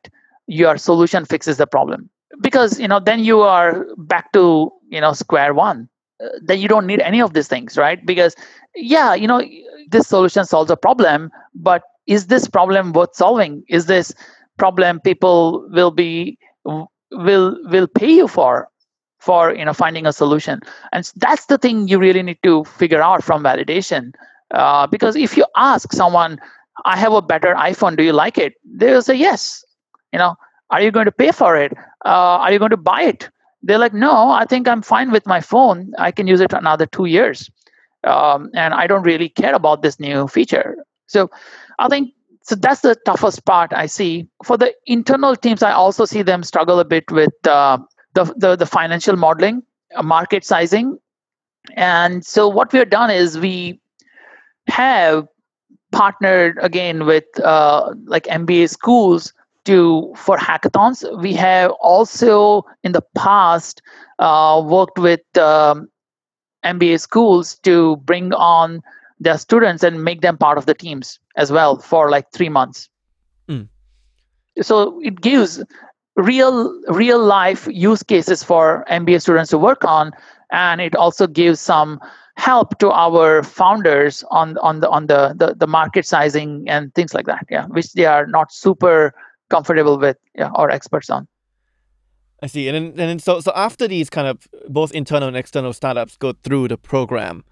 [0.47, 2.11] your solution fixes the problem.
[2.41, 5.89] Because you know, then you are back to you know square one.
[6.43, 8.05] Then you don't need any of these things, right?
[8.05, 8.35] Because
[8.75, 9.43] yeah, you know,
[9.89, 13.65] this solution solves a problem, but is this problem worth solving?
[13.69, 14.15] Is this
[14.59, 16.39] problem people will be
[17.11, 18.69] will will pay you for
[19.19, 20.61] for you know finding a solution?
[20.93, 24.13] And that's the thing you really need to figure out from validation.
[24.53, 26.39] Uh, because if you ask someone
[26.85, 28.55] i have a better iphone do you like it?
[28.65, 29.65] they'll say yes.
[30.13, 30.37] You know
[30.71, 31.73] are you going to pay for it?
[32.05, 33.29] Uh, are you going to buy it
[33.67, 35.93] they're like no i think i'm fine with my phone.
[35.99, 37.51] I can use it another two years.
[38.05, 40.77] Um, and i don't really care about this new feature.
[41.07, 41.31] So
[41.79, 44.29] i think so that's the toughest part i see.
[44.45, 47.79] For the internal teams i also see them struggle a bit with uh,
[48.15, 49.63] the, the, the financial modeling
[49.95, 50.99] uh, market sizing.
[51.75, 53.81] And so what we have done is we
[54.69, 55.27] have
[55.93, 59.33] partnered again with uh, like mba schools
[59.67, 63.83] to for hackathons we have also in the past
[64.19, 65.89] uh, worked with um,
[66.65, 68.83] mba schools to bring on
[69.21, 72.89] their students and make them part of the teams as well for like three months.
[73.49, 73.69] Mm.
[74.63, 75.63] So it gives
[76.17, 80.13] real real life use cases for MBA students to work on,
[80.51, 82.01] and it also gives some
[82.37, 87.15] help to our founders on on the on the, the, the market sizing and things
[87.15, 87.47] like that.
[87.51, 89.15] Yeah, which they are not super
[89.49, 91.29] comfortable with yeah, or experts on.
[92.43, 92.69] I see.
[92.69, 96.17] And then, and then so so after these kind of both internal and external startups
[96.17, 97.45] go through the program,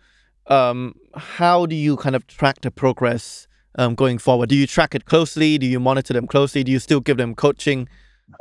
[0.48, 3.46] um, how do you kind of track the progress
[3.78, 4.48] um, going forward?
[4.48, 5.58] Do you track it closely?
[5.58, 6.64] Do you monitor them closely?
[6.64, 7.88] Do you still give them coaching?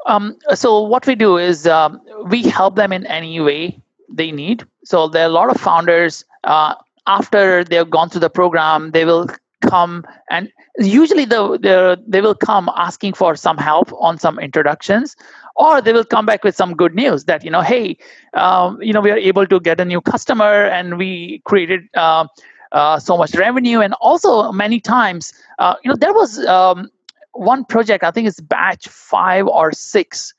[0.06, 4.66] Um, so what we do is um, we help them in any way they need.
[4.84, 6.76] So there are a lot of founders uh,
[7.08, 9.28] after they've gone through the program, they will
[9.70, 15.16] come and usually the, the, they will come asking for some help on some introductions
[15.56, 17.98] or they will come back with some good news that you know hey
[18.34, 22.26] um, you know we are able to get a new customer and we created uh,
[22.72, 23.80] uh, so much revenue.
[23.82, 26.90] And also many times uh, you know there was um,
[27.34, 30.34] one project i think it's batch five or six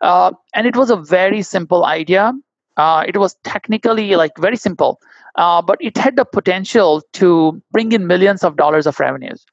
[0.00, 2.32] uh, and it was a very simple idea.
[2.76, 5.00] Uh, it was technically like very simple
[5.36, 9.44] uh, but it had the potential to bring in millions of dollars of revenues.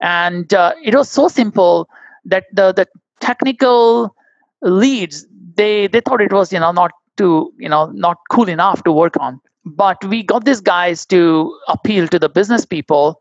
[0.00, 1.88] And it was so simple
[2.24, 2.86] that the the
[3.20, 4.14] technical
[4.62, 8.82] leads they they thought it was you know not too you know not cool enough
[8.84, 9.40] to work on.
[9.64, 13.20] But we got these guys to appeal to the business people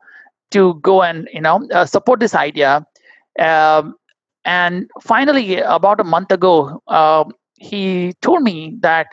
[0.51, 2.85] to go and you know uh, support this idea.
[3.39, 3.95] Um,
[4.45, 7.23] and finally about a month ago uh,
[7.57, 9.07] he told me that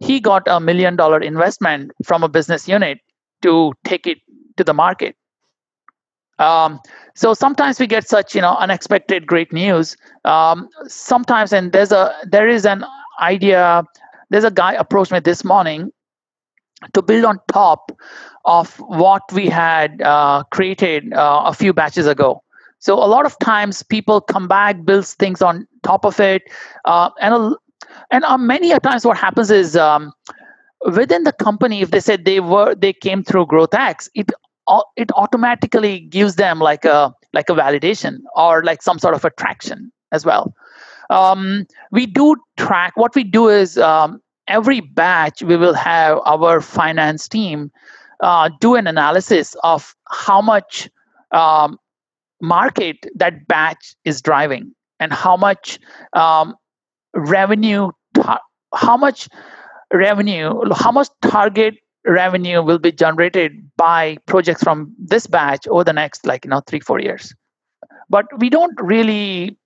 [0.00, 2.98] he got a million dollar investment from a business unit
[3.42, 4.18] to take it
[4.56, 5.16] to the market
[6.40, 6.80] um,
[7.14, 9.96] so sometimes we get such you know unexpected great news.
[10.24, 12.84] Um, sometimes, and there's a there is an
[13.20, 13.84] idea.
[14.30, 15.92] There's a guy approached me this morning
[16.94, 17.92] to build on top
[18.46, 22.42] of what we had uh, created uh, a few batches ago.
[22.78, 26.42] So a lot of times people come back, builds things on top of it,
[26.86, 27.56] uh, and a,
[28.10, 30.12] and uh, many a times what happens is um,
[30.86, 34.30] within the company, if they said they were they came through GrowthX, it
[34.96, 39.92] it automatically gives them like a like a validation or like some sort of attraction
[40.12, 40.54] as well.
[41.10, 46.60] Um, we do track what we do is um, every batch we will have our
[46.60, 47.70] finance team
[48.20, 50.88] uh, do an analysis of how much
[51.32, 51.78] um,
[52.40, 55.78] market that batch is driving and how much
[56.12, 56.54] um,
[57.14, 58.40] revenue tar-
[58.74, 59.28] how much
[59.92, 61.74] revenue how much target
[62.06, 66.60] revenue will be generated by projects from this batch over the next like you know
[66.66, 67.34] three four years?
[68.08, 69.56] But we don't really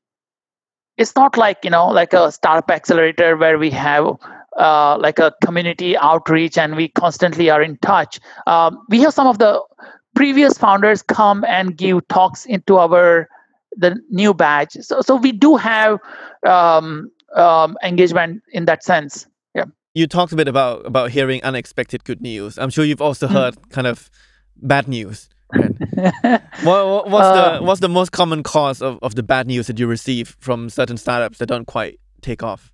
[0.97, 4.17] it's not like you know like a startup accelerator where we have
[4.59, 8.21] uh, like a community outreach and we constantly are in touch.
[8.47, 9.61] Um, we have some of the
[10.15, 13.29] previous founders come and give talks into our
[13.77, 14.75] the new batch.
[14.81, 15.99] So so we do have
[16.47, 19.65] um, um, engagement in that sense Yeah.
[19.95, 22.59] you talked a bit about about hearing unexpected good news.
[22.59, 23.35] I'm sure you've also hmm.
[23.35, 24.11] heard kind of
[24.57, 25.29] bad news.
[26.63, 29.79] What, what's uh, the what's the most common cause of, of the bad news that
[29.79, 32.73] you receive from certain startups that don't quite take off?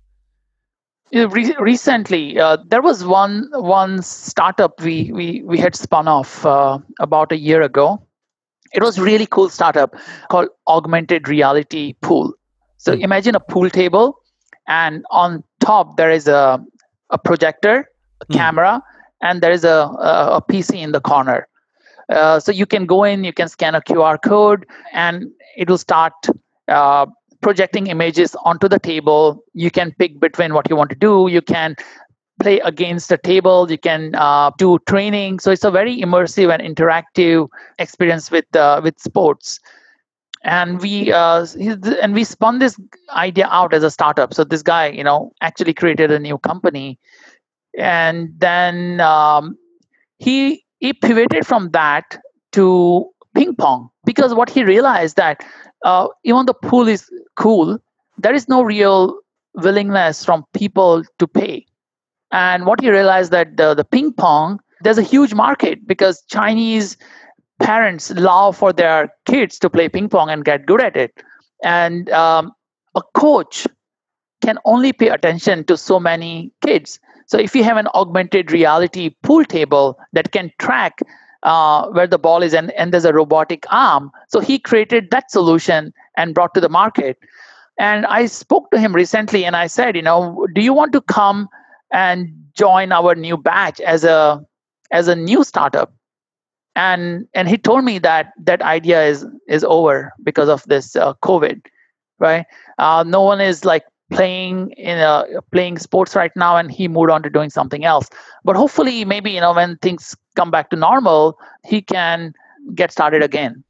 [1.13, 6.79] Re- recently, uh, there was one one startup we we we had spun off uh,
[6.99, 8.01] about a year ago.
[8.73, 9.95] It was really cool startup
[10.29, 12.33] called Augmented Reality Pool.
[12.77, 13.01] So mm.
[13.01, 14.20] imagine a pool table,
[14.67, 16.63] and on top there is a
[17.11, 17.89] a projector,
[18.21, 18.35] a mm.
[18.35, 18.81] camera,
[19.21, 21.47] and there is a, a, a PC in the corner.
[22.09, 25.77] Uh, so you can go in, you can scan a QR code, and it will
[25.77, 26.13] start
[26.67, 27.05] uh,
[27.41, 29.43] projecting images onto the table.
[29.53, 31.27] You can pick between what you want to do.
[31.29, 31.75] You can
[32.41, 36.75] play against the table you can uh, do training so it's a very immersive and
[36.75, 37.47] interactive
[37.77, 39.59] experience with uh, with sports
[40.43, 41.45] and we uh,
[42.01, 42.79] and we spun this
[43.11, 44.33] idea out as a startup.
[44.33, 46.99] So this guy you know actually created a new company.
[47.77, 49.57] And then um,
[50.17, 52.19] he he pivoted from that
[52.53, 55.45] to ping pong because what he realized that
[55.85, 57.79] uh, even the pool is cool
[58.17, 59.19] there is no real
[59.55, 61.65] willingness from people to pay.
[62.31, 66.97] And what he realized that the, the ping pong there's a huge market because chinese
[67.61, 71.23] parents love for their kids to play ping pong and get good at it
[71.63, 72.51] and um,
[72.95, 73.67] a coach
[74.41, 79.15] can only pay attention to so many kids so if you have an augmented reality
[79.23, 80.99] pool table that can track
[81.43, 84.11] uh, where the ball is and, and there's a robotic arm.
[84.27, 87.17] So he created that solution and brought to the market.
[87.79, 91.01] And I spoke to him recently and I said, you know, do you want to
[91.01, 91.47] come
[91.91, 94.45] and join our new batch as a
[94.91, 95.93] as a new startup?
[96.75, 101.13] And and he told me that that idea is is over because of this uh,
[101.15, 101.65] COVID,
[102.19, 102.45] right?
[102.77, 107.09] Uh, no one is like playing in a playing sports right now and he moved
[107.09, 108.09] on to doing something else
[108.43, 112.33] but hopefully maybe you know when things come back to normal he can
[112.75, 113.63] get started again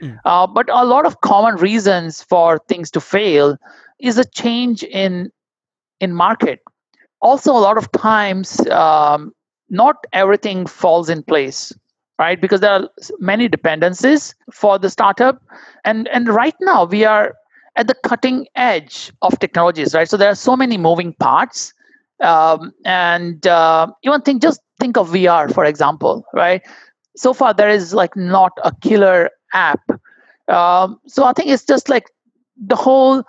[0.00, 0.16] mm.
[0.24, 3.56] uh, but a lot of common reasons for things to fail
[3.98, 5.30] is a change in
[6.00, 6.60] in market
[7.20, 9.32] also a lot of times um,
[9.68, 11.72] not everything falls in place
[12.18, 12.88] right because there are
[13.18, 15.42] many dependencies for the startup
[15.84, 17.34] and and right now we are
[17.78, 20.08] at the cutting edge of technologies, right?
[20.08, 21.72] So there are so many moving parts,
[22.20, 26.60] um, and uh, even think just think of VR, for example, right?
[27.16, 29.80] So far, there is like not a killer app.
[30.48, 32.06] Um, so I think it's just like
[32.56, 33.22] the whole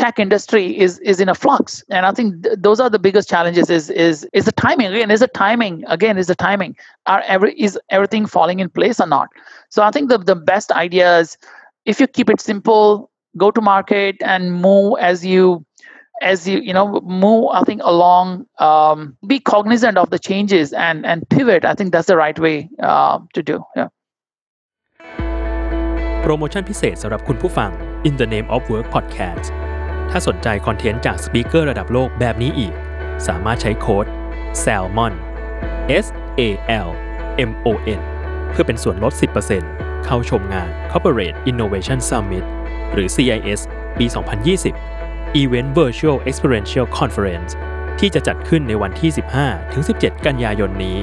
[0.00, 3.28] tech industry is is in a flux and i think th- those are the biggest
[3.28, 6.74] challenges is is is the timing again is the timing again is the timing
[7.06, 9.28] are every is everything falling in place or not
[9.68, 11.36] so i think the, the best idea is
[11.84, 15.64] if you keep it simple go to market and move as you
[16.22, 21.04] as you you know move i think along um, be cognizant of the changes and
[21.04, 23.88] and pivot i think that's the right way uh, to do yeah
[26.22, 27.70] โปรโมชั่นพิเศษสำหรับคุณผู้ฟัง
[28.08, 29.63] In the Name of Work Podcast
[30.11, 32.73] ถ้าสนใจคอนเทนต์จากสปีกเกอร์ระดับโลกแบบนี้อีก
[33.27, 34.05] สามารถใช้โค้ด
[34.63, 35.13] SALMON
[36.03, 36.05] S
[36.39, 36.41] A
[36.87, 36.89] L
[37.49, 37.67] M O
[37.99, 38.01] N
[38.51, 39.13] เพื่อเป็นส่วนลด
[39.59, 42.45] 10%เข้าชมงาน Corporate Innovation Summit
[42.93, 43.59] หรือ CIS
[43.99, 44.05] ปี
[44.71, 47.51] 2020 Event Virtual Experiential Conference
[47.99, 49.11] ที่จะจัดขึ้นในวันที่
[49.67, 50.97] 15-17 กันยายนนี้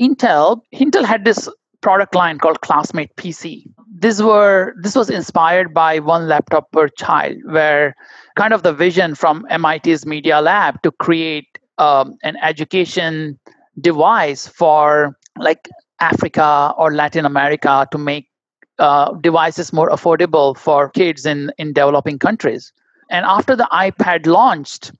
[0.01, 1.49] intel intel had this
[1.81, 7.35] product line called classmate pc this were this was inspired by one laptop per child
[7.45, 7.95] where
[8.37, 13.37] kind of the vision from mit's media lab to create um, an education
[13.81, 15.69] device for like
[15.99, 18.29] Africa or Latin America to make
[18.79, 22.73] uh, devices more affordable for kids in, in developing countries.
[23.09, 24.91] And after the iPad launched,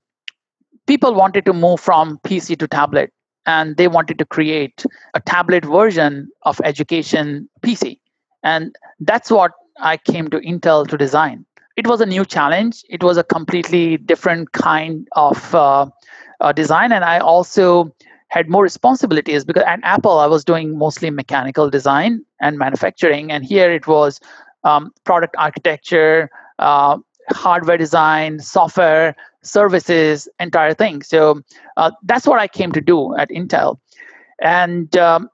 [0.86, 3.12] people wanted to move from PC to tablet
[3.46, 7.98] and they wanted to create a tablet version of education PC.
[8.42, 11.44] And that's what I came to Intel to design.
[11.76, 12.84] It was a new challenge.
[12.88, 15.86] It was a completely different kind of uh,
[16.40, 16.92] uh, design.
[16.92, 17.92] And I also
[18.28, 23.44] had more responsibilities because at Apple I was doing mostly mechanical design and manufacturing, and
[23.44, 24.20] here it was
[24.64, 26.98] um, product architecture, uh,
[27.30, 31.02] hardware design, software, services, entire thing.
[31.02, 31.42] So
[31.76, 33.78] uh, that's what I came to do at Intel,
[34.40, 35.28] and um,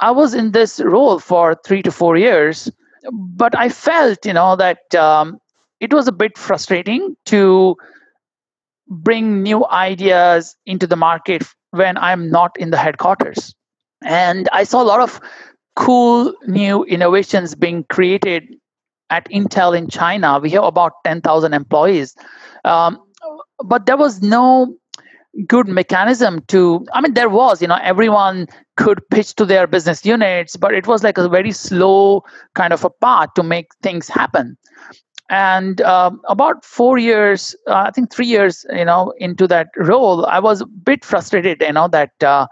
[0.00, 2.70] I was in this role for three to four years.
[3.12, 5.38] But I felt, you know, that um,
[5.78, 7.76] it was a bit frustrating to
[8.88, 13.54] bring new ideas into the market when I'm not in the headquarters.
[14.02, 15.20] And I saw a lot of
[15.76, 18.56] cool new innovations being created
[19.10, 20.38] at Intel in China.
[20.40, 22.14] We have about 10,000 employees.
[22.64, 22.98] Um,
[23.64, 24.74] but there was no
[25.46, 28.46] good mechanism to i mean there was you know everyone
[28.76, 32.22] could pitch to their business units but it was like a very slow
[32.54, 34.56] kind of a path to make things happen
[35.30, 40.24] and um, about four years uh, i think three years you know into that role
[40.26, 42.46] i was a bit frustrated you know that uh,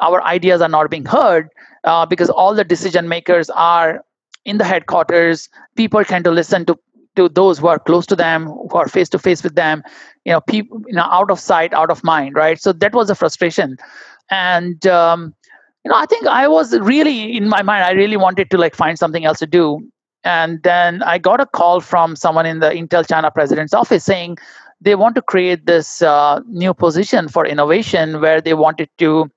[0.00, 1.48] our ideas are not being heard
[1.84, 4.04] uh, because all the decision makers are
[4.44, 6.78] in the headquarters people tend to listen to
[7.16, 9.82] to those who are close to them who are face to face with them
[10.24, 12.60] you know people you know out of sight out of mind right?
[12.60, 13.76] So that was a frustration.
[14.30, 15.34] And um,
[15.84, 18.74] you know i think i was really in my mind i really wanted to like
[18.74, 19.80] find something else to do.
[20.22, 24.36] And then i got a call from someone in the intel china president's office saying
[24.80, 29.30] they want to create this uh, new position for innovation where they wanted to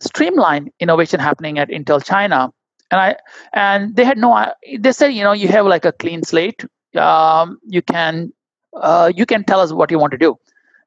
[0.00, 2.50] streamline innovation happening at intel china
[2.90, 3.16] and i
[3.52, 6.64] and they had no they said you know you have like a clean slate.
[6.96, 8.32] Um, you can
[8.74, 10.36] uh, you can tell us what you want to do.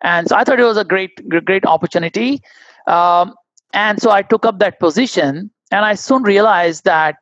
[0.02, 2.42] And so i thought it was a great great opportunity.
[2.88, 3.34] Um,
[3.74, 7.16] and so i took up that position and i soon realized that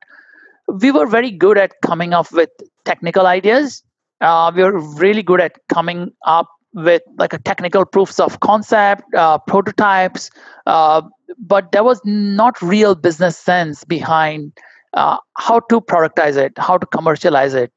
[0.67, 2.49] we were very good at coming up with
[2.85, 3.83] technical ideas.
[4.21, 9.03] Uh, we were really good at coming up with like a technical proofs of concept
[9.15, 10.29] uh, prototypes
[10.65, 11.01] uh,
[11.37, 14.53] but there was not real business sense behind
[14.93, 17.71] uh, how to productize it how to commercialize it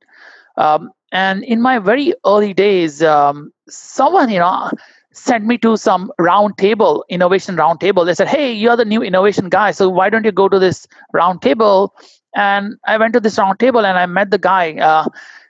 [0.56, 4.70] um, and in my very early days, um, someone, you know,
[5.12, 8.04] sent me to some round table, innovation round table.
[8.04, 9.70] They said, Hey, you're the new innovation guy.
[9.70, 11.94] So why don't you go to this round table?
[12.34, 14.74] And I went to this round table and I met the guy.
[14.74, 15.06] Uh,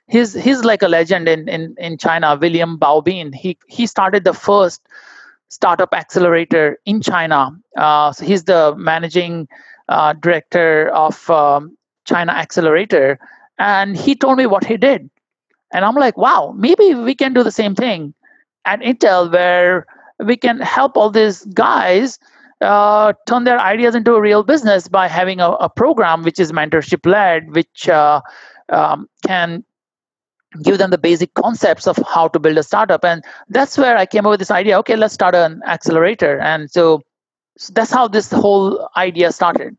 [0.07, 3.33] he's, he's like a legend in, in, in China, William Bao Bean.
[3.33, 4.87] He, he started the first
[5.49, 7.49] startup accelerator in China.
[7.75, 9.47] Uh, so he's the managing
[9.89, 11.75] uh, director of um,
[12.05, 13.19] China Accelerator
[13.57, 15.09] and he told me what he did.
[15.73, 18.13] And i'm like wow maybe we can do the same thing
[18.65, 19.85] at intel where
[20.23, 22.17] we can help all these guys
[22.61, 26.51] uh, turn their ideas into a real business by having a, a program which is
[26.51, 28.21] mentorship led which uh,
[28.69, 29.65] um, can
[30.63, 33.03] give them the basic concepts of how to build a startup.
[33.03, 36.39] And that's where i came up with this idea okay let's start an accelerator.
[36.39, 37.01] And so,
[37.57, 39.77] so that's how this whole idea started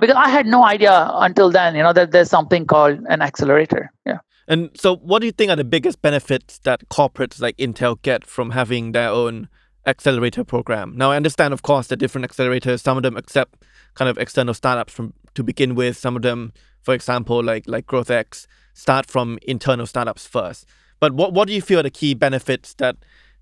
[0.00, 3.92] because I had no idea until then, you know, that there's something called an accelerator.
[4.04, 4.18] Yeah.
[4.48, 8.24] And so, what do you think are the biggest benefits that corporates like Intel get
[8.24, 9.48] from having their own
[9.86, 10.96] accelerator program?
[10.96, 12.80] Now, I understand, of course, the different accelerators.
[12.80, 13.64] Some of them accept
[13.94, 15.96] kind of external startups from to begin with.
[15.96, 16.52] Some of them,
[16.82, 20.66] for example, like like GrowthX, start from internal startups first.
[21.00, 22.96] But what what do you feel are the key benefits that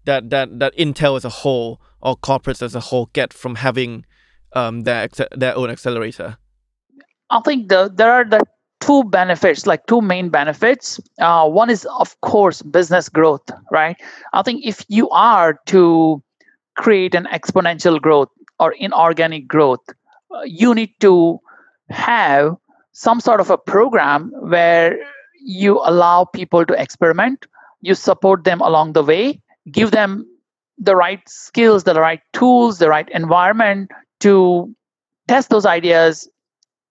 [0.05, 4.05] that that that Intel as a whole or corporates as a whole get from having
[4.53, 6.39] um, their their own accelerator?
[7.31, 8.43] I think the, there are the
[8.81, 11.01] two benefits, like two main benefits.
[11.19, 13.97] Uh, one is, of course, business growth, right?
[14.33, 16.23] I think if you are to
[16.77, 18.29] create an exponential growth
[18.61, 19.81] or inorganic growth,
[20.35, 21.41] uh, you need to
[21.89, 22.57] have
[22.93, 24.99] some sort of a program where
[25.41, 27.47] you allow people to experiment,
[27.81, 29.41] you support them along the way,
[29.71, 30.27] give them
[30.79, 34.75] the right skills, the right tools, the right environment to
[35.29, 36.29] test those ideas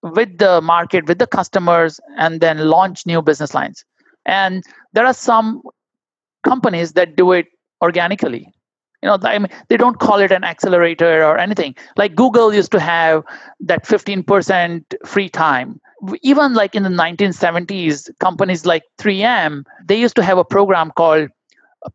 [0.02, 3.84] with the market, with the customers, and then launch new business lines.
[4.26, 4.62] And
[4.92, 5.62] there are some
[6.42, 7.46] companies that do it
[7.82, 8.48] organically.
[9.02, 11.74] You know, I mean, they don't call it an accelerator or anything.
[11.96, 13.22] Like Google used to have
[13.60, 15.78] that 15% free time.
[16.22, 21.28] Even like in the 1970s, companies like 3M, they used to have a program called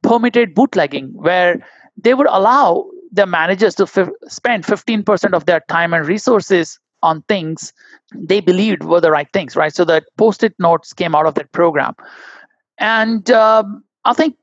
[0.03, 1.65] permitted bootlegging, where
[2.03, 7.21] they would allow the managers to f- spend 15% of their time and resources on
[7.23, 7.73] things
[8.15, 9.73] they believed were the right things, right?
[9.73, 11.95] So the post-it notes came out of that program,
[12.77, 14.35] and um, I think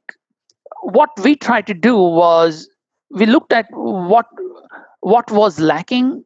[0.82, 2.68] what we tried to do was
[3.10, 4.26] we looked at what
[5.00, 6.24] what was lacking.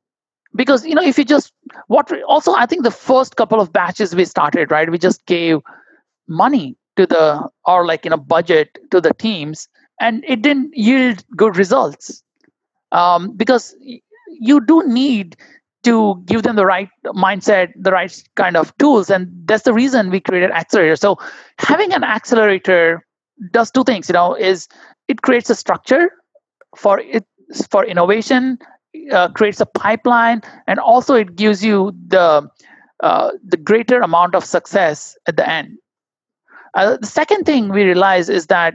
[0.55, 1.53] Because you know if you just
[1.89, 5.61] what also i think the first couple of batches we started right we just gave
[6.29, 9.69] money to the or like you know budget to the teams
[10.01, 12.23] and it didn't yield good results
[12.93, 13.77] um, because
[14.27, 15.37] you do need
[15.83, 19.09] to give them the right mindset, the right kind of tools.
[19.11, 20.97] And that's the reason we created Accelerator.
[20.97, 21.19] So
[21.59, 23.07] having an accelerator
[23.53, 24.69] does two things, you know, is
[25.09, 26.11] it creates a structure
[26.77, 27.25] for it
[27.71, 28.59] for innovation,
[29.13, 32.49] uh, creates a pipeline, and also it gives you the
[33.03, 35.79] uh, the greater amount of success at the end.
[36.75, 38.75] Uh, the second thing we realize is that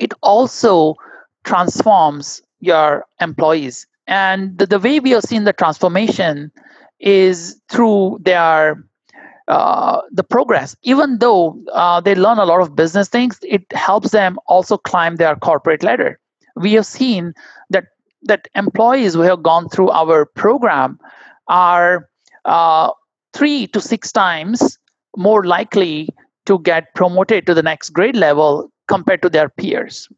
[0.00, 0.96] it also
[1.44, 3.86] transforms your employees.
[4.06, 6.50] And the, the way we have seen the transformation
[6.98, 8.84] is through their
[9.48, 10.76] uh, the progress.
[10.82, 15.16] Even though uh, they learn a lot of business things, it helps them also climb
[15.16, 16.20] their corporate ladder.
[16.56, 17.34] We have seen
[17.70, 17.84] that
[18.22, 20.98] that employees who have gone through our program
[21.48, 22.08] are
[22.44, 22.90] uh,
[23.32, 24.78] three to six times
[25.16, 26.08] more likely
[26.46, 30.08] to get promoted to the next grade level compared to their peers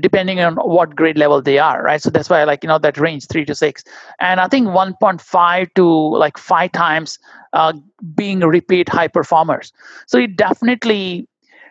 [0.00, 2.00] depending on what grade level they are right?
[2.00, 3.84] So that's why like you know that range 3 to 6
[4.20, 5.86] and i think 1.5 to
[6.24, 7.18] like 5 times
[7.52, 7.72] uh,
[8.14, 9.72] being repeat high performers.
[10.06, 11.28] So it definitely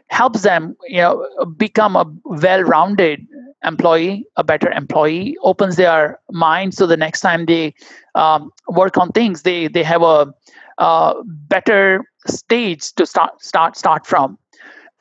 [0.10, 1.26] helps them you know
[1.58, 3.26] become a well-rounded
[3.64, 6.74] employee a better employee opens their mind.
[6.74, 7.74] So the next time they
[8.16, 10.34] um, work on things they they have a,
[10.80, 14.38] a better stage to start start start from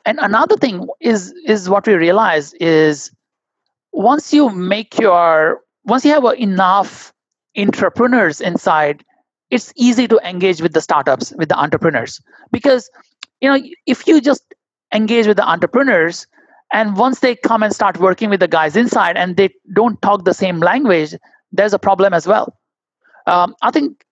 [0.05, 3.11] and another thing is is what we realize is
[3.92, 7.12] once you make your once you have enough
[7.57, 9.05] entrepreneurs inside
[9.51, 12.20] it's easy to engage with the startups with the entrepreneurs.
[12.53, 12.90] Because
[13.40, 14.55] you know if you just
[14.94, 16.26] engage with the entrepreneurs
[16.72, 20.24] and once they come and start working with the guys inside and they don't talk
[20.24, 21.14] the same language
[21.53, 22.55] there's a problem as well.
[23.26, 24.05] Um, i think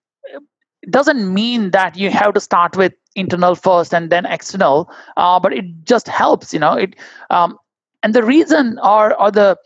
[0.89, 5.53] doesn't mean that you have to start with internal first and then external uh, but
[5.53, 6.95] it just helps you know it
[7.29, 7.57] um,
[8.03, 9.57] and the reason or or the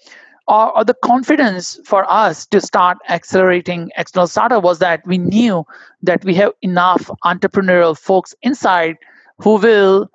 [0.47, 5.63] or, or, the confidence for us to start accelerating external startup was that we knew
[6.01, 8.97] that we have enough entrepreneurial folks inside
[9.37, 10.09] who will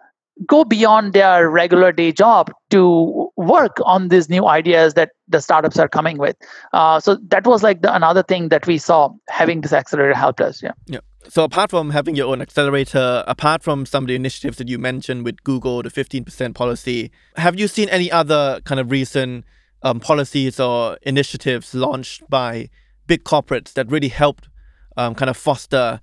[0.44, 5.78] go beyond their regular day job to work on these new ideas that the startups
[5.78, 6.36] are coming with.
[6.72, 10.40] Uh, so that was like the, another thing that we saw having this accelerator helped
[10.40, 10.62] us.
[10.62, 10.72] Yeah.
[10.86, 11.00] Yeah.
[11.28, 14.78] So apart from having your own accelerator, apart from some of the initiatives that you
[14.78, 19.44] mentioned with Google, the 15% policy, have you seen any other kind of recent
[19.82, 22.68] um, policies or initiatives launched by
[23.06, 24.48] big corporates that really helped
[24.96, 26.00] um, kind of foster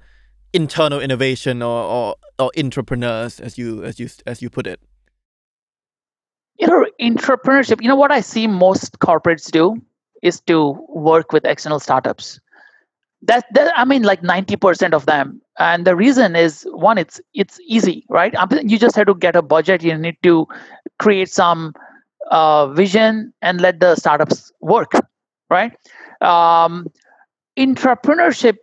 [0.54, 4.80] internal innovation or, or or entrepreneurs as you as you as you put it?
[6.60, 9.82] You know entrepreneurship you know what i see most corporates do?
[10.22, 12.40] Is to work with external startups.
[13.24, 15.42] That, that i mean like 90% of them.
[15.60, 18.34] And the reason is one it's it's easy right?
[18.64, 19.84] You just have to get a budget.
[19.84, 20.48] You need to
[21.00, 21.74] create some
[22.32, 24.94] uh, vision and let the startups work
[25.50, 25.74] right?
[26.22, 26.88] Um,
[27.58, 28.58] entrepreneurship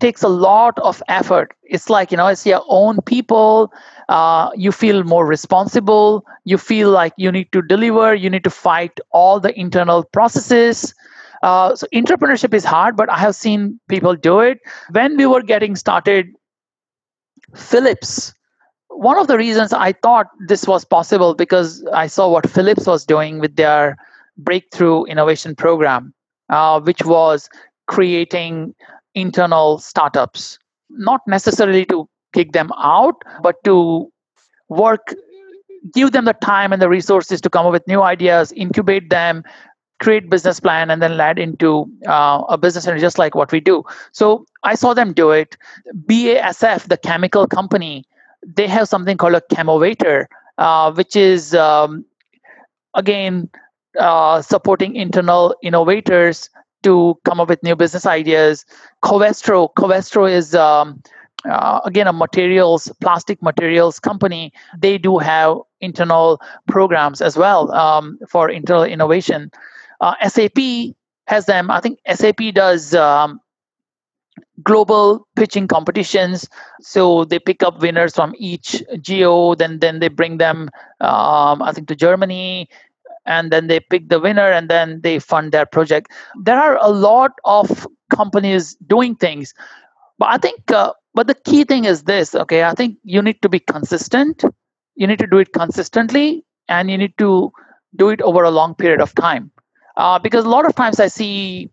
[0.00, 1.54] takes a lot of effort.
[1.62, 3.72] It's like you know it's your own people
[4.08, 8.50] uh, you feel more responsible you feel like you need to deliver you need to
[8.50, 10.94] fight all the internal processes.
[11.42, 14.58] Uh, so entrepreneurship is hard but i have seen people do it.
[14.90, 16.28] When we were getting started
[17.56, 18.32] philips
[18.88, 23.04] one of the reasons i thought this was possible because i saw what philips was
[23.04, 23.96] doing with their
[24.38, 26.12] breakthrough innovation program
[26.50, 27.48] uh, which was
[27.86, 28.74] creating
[29.14, 30.58] internal startups,
[30.90, 34.10] not necessarily to kick them out, but to
[34.68, 35.14] work,
[35.92, 39.44] give them the time and the resources to come up with new ideas, incubate them,
[40.00, 43.60] create business plan, and then lead into uh, a business and just like what we
[43.60, 43.84] do.
[44.12, 45.56] So I saw them do it.
[46.06, 48.04] BASF, the chemical company,
[48.44, 50.26] they have something called a chemovator,
[50.58, 52.04] uh, which is um,
[52.94, 53.48] again
[53.98, 56.50] uh, supporting internal innovators
[56.84, 58.64] to come up with new business ideas.
[59.02, 61.02] Covestro, Covestro is um,
[61.48, 64.52] uh, again a materials, plastic materials company.
[64.78, 69.50] They do have internal programs as well um, for internal innovation.
[70.00, 70.58] Uh, SAP
[71.26, 71.70] has them.
[71.70, 73.40] I think SAP does um,
[74.62, 76.48] global pitching competitions.
[76.80, 80.70] So they pick up winners from each geo, then then they bring them,
[81.00, 82.68] um, I think, to Germany
[83.26, 86.10] and then they pick the winner and then they fund their project.
[86.42, 89.54] There are a lot of companies doing things.
[90.18, 92.64] But i think uh, but the key thing is this okay?
[92.64, 94.44] I think you need to be consistent.
[94.96, 97.52] You need to do it consistently and you need to
[97.96, 99.50] do it over a long period of time.
[99.96, 101.70] Uh, because a lot of times i see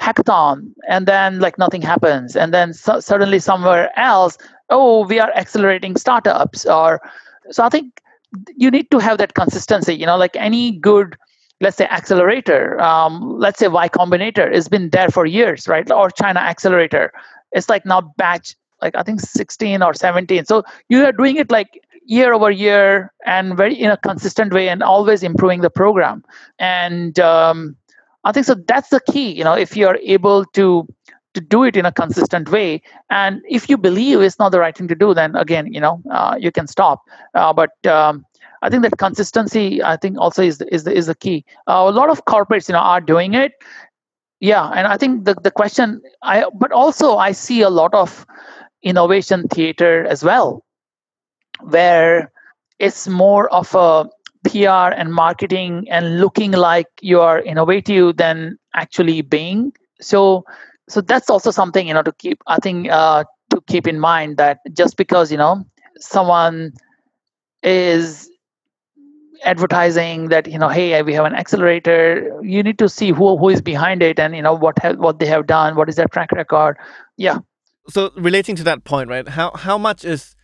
[0.00, 2.36] hackathon and then like nothing happens.
[2.36, 4.38] And then so- suddenly somewhere else
[4.70, 7.00] oh we are accelerating startups or
[7.50, 8.00] so i think
[8.56, 11.16] you need to have that consistency you know like any good
[11.60, 15.90] let's say accelerator um, let's say y combinator has been there for years right?
[15.90, 17.12] Or china accelerator.
[17.52, 21.50] It's like now batch like i think 16 or 17 so you are doing it
[21.50, 26.24] like year over year and very in a consistent way and always improving the program.
[26.58, 27.76] And um,
[28.24, 30.86] i think so that's the key you know if you're able to
[31.36, 32.82] to do it in a consistent way.
[33.10, 36.02] And if you believe it's not the right thing to do then again you know
[36.10, 37.02] uh, you can stop.
[37.34, 38.24] Uh, but um,
[38.62, 41.44] i think that consistency i think also is the, is the, is the key.
[41.68, 43.52] Uh, a lot of corporates you know are doing it.
[44.40, 48.26] Yeah and i think the, the question i but also i see a lot of
[48.92, 50.62] innovation theater as well
[51.60, 52.30] where
[52.78, 54.08] it's more of a
[54.46, 59.72] PR and marketing and looking like you are innovative than actually being.
[60.00, 60.44] So,
[60.88, 62.42] so that's also something you know to keep.
[62.46, 65.64] I think uh, to keep in mind that just because you know
[65.98, 66.72] someone
[67.62, 68.30] is
[69.44, 73.48] advertising that you know hey we have an accelerator you need to see who who
[73.48, 76.08] is behind it and you know what have, what they have done what is their
[76.08, 76.76] track record
[77.16, 77.38] yeah
[77.88, 80.34] so relating to that point right how how much is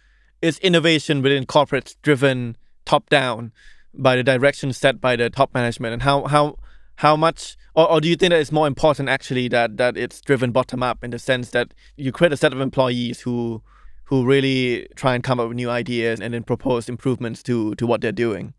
[0.42, 3.50] is innovation within corporates driven top down
[3.94, 6.56] by the direction set by the top management and how how
[6.96, 10.20] how much or, or do you think that it's more important actually that that it's
[10.20, 13.62] driven bottom up in the sense that you create a set of employees who
[14.04, 17.86] who really try and come up with new ideas and then propose improvements to to
[17.86, 18.54] what they're doing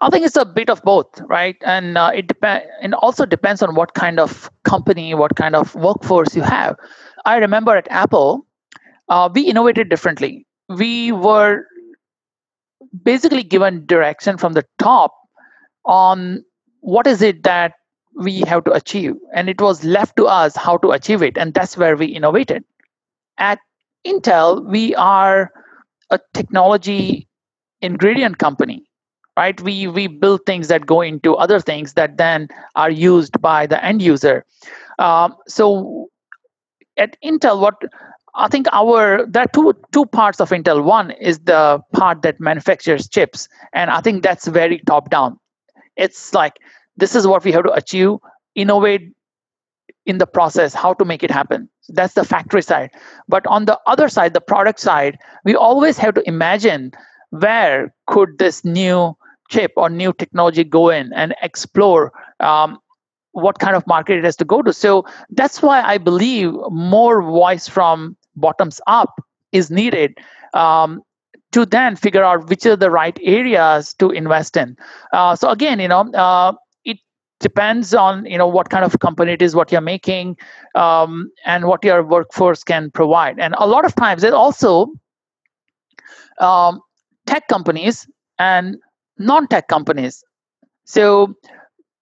[0.00, 1.56] I think it's a bit of both, right?
[1.64, 2.66] And uh, it depends.
[2.82, 6.76] And also depends on what kind of company, what kind of workforce you have.
[7.24, 8.46] I remember at Apple,
[9.08, 10.46] uh, we innovated differently.
[10.68, 11.64] We were
[13.02, 15.14] basically given direction from the top
[15.84, 16.44] on
[16.86, 17.74] what is it that
[18.14, 19.14] we have to achieve?
[19.34, 21.36] And it was left to us how to achieve it.
[21.36, 22.64] And that's where we innovated.
[23.38, 23.58] At
[24.06, 25.50] intel we are
[26.10, 27.28] a technology
[27.82, 28.84] ingredient company
[29.36, 29.60] right?
[29.60, 33.84] We we build things that go into other things that then are used by the
[33.84, 34.44] end user.
[34.98, 36.08] Um, so
[36.96, 37.74] at intel what
[38.34, 40.84] I think our there are two two parts of Intel.
[40.84, 45.38] One is the part that manufactures chips, and I think that's very top down.
[45.96, 46.58] It's like
[46.96, 48.16] this is what we have to achieve,
[48.54, 49.12] innovate
[50.06, 51.68] in the process, how to make it happen.
[51.88, 52.90] That's the factory side.
[53.28, 56.92] But on the other side, the product side, we always have to imagine
[57.30, 59.16] where could this new
[59.50, 62.78] chip or new technology go in and explore um,
[63.32, 64.72] what kind of market it has to go to.
[64.72, 69.20] So that's why I believe more voice from bottoms up
[69.52, 70.16] is needed
[70.54, 71.02] um,
[71.56, 74.76] to then figure out which are the right areas to invest in.
[75.14, 76.52] Uh, so again, you know, uh,
[76.84, 76.98] it
[77.40, 80.36] depends on you know what kind of company it is, what you're making,
[80.74, 83.40] um, and what your workforce can provide.
[83.40, 84.88] And a lot of times, there's also
[86.40, 86.82] um,
[87.24, 88.06] tech companies
[88.38, 88.76] and
[89.16, 90.22] non-tech companies.
[90.84, 91.34] So,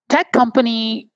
[0.08, 1.08] tech company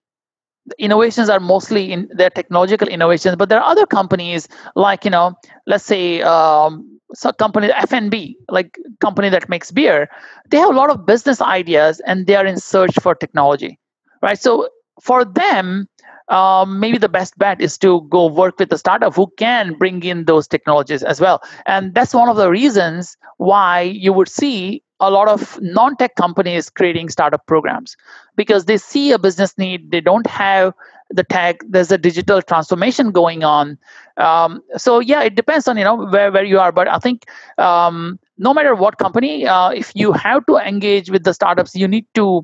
[0.79, 5.33] innovations are mostly in their technological innovations but there are other companies like you know
[5.67, 10.09] let's say um, so company fnb like company that makes beer
[10.51, 13.79] they have a lot of business ideas and they are in search for technology
[14.23, 14.39] right?
[14.39, 14.69] So
[15.01, 15.89] for them
[16.29, 20.03] um, maybe the best bet is to go work with a startup who can bring
[20.03, 21.43] in those technologies as well.
[21.65, 26.71] And that's one of the reasons why you would see a lot of non-tech companies
[26.71, 27.97] creating startup programs
[28.37, 30.75] because they see a business need they don't have
[31.11, 33.79] the tech there's a digital transformation going on.
[34.17, 36.73] Um, so yeah it depends on you know where, where you are.
[36.73, 37.27] But i think
[37.59, 41.89] um, no matter what company uh, if you have to engage with the startups you
[41.89, 42.43] need to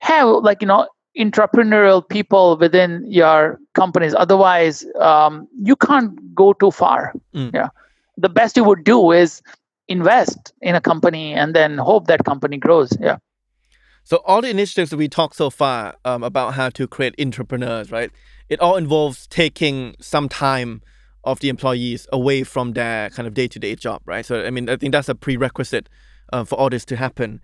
[0.00, 4.14] have like you know entrepreneurial people within your companies.
[4.14, 7.12] Otherwise um, you can't go too far.
[7.34, 7.52] Mm.
[7.54, 7.68] yeah.
[8.16, 9.42] The best you would do is
[9.88, 12.96] invest in a company and then hope that company grows.
[13.00, 13.18] Yeah.
[14.04, 18.10] So all the initiatives we talked so far um, about how to create entrepreneurs, right?
[18.48, 20.80] It all involves taking some time
[21.24, 24.24] of the employees away from their kind of day-to-day job, right?
[24.24, 25.88] So I mean, I think that's a prerequisite
[26.32, 27.40] uh, for all this to happen.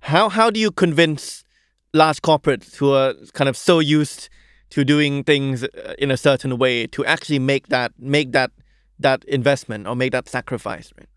[0.00, 1.44] How how do you convince
[1.92, 4.28] large corporates who are kind of so used
[4.70, 8.52] to doing things uh, in a certain way to actually make that make that
[9.00, 11.08] that investment or make that sacrifice, right?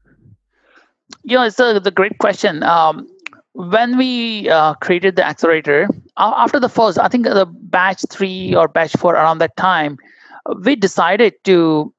[1.24, 2.64] You know, it's a the great question.
[2.64, 3.08] Um,
[3.53, 5.88] when we uh, created the accelerator,
[6.18, 9.97] after the first, I think the batch three or batch four around that time,
[10.64, 11.93] we decided to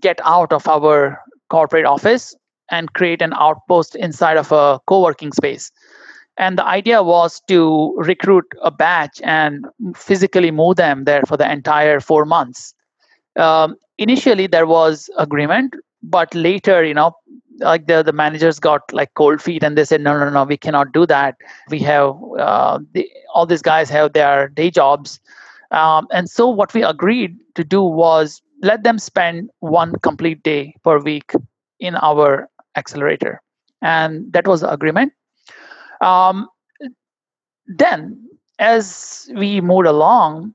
[0.00, 2.34] get out of our corporate office
[2.70, 5.72] and create an outpost inside of a co-working space.
[6.36, 11.50] And the idea was to recruit a batch and physically move them there for the
[11.50, 12.74] entire four months.
[13.36, 17.12] Um, initially, there was agreement, but later, you know,
[17.58, 20.56] like the the managers got like cold feet and they said no no no we
[20.56, 21.36] cannot do that.
[21.70, 25.20] We have uh, the, all these guys have their day jobs.
[25.70, 30.74] Um, and so what we agreed to do was let them spend one complete day
[30.82, 31.32] per week
[31.80, 33.42] in our accelerator.
[33.82, 35.12] And that was the agreement.
[36.00, 36.48] Um,
[37.66, 38.28] then
[38.58, 40.54] as we moved along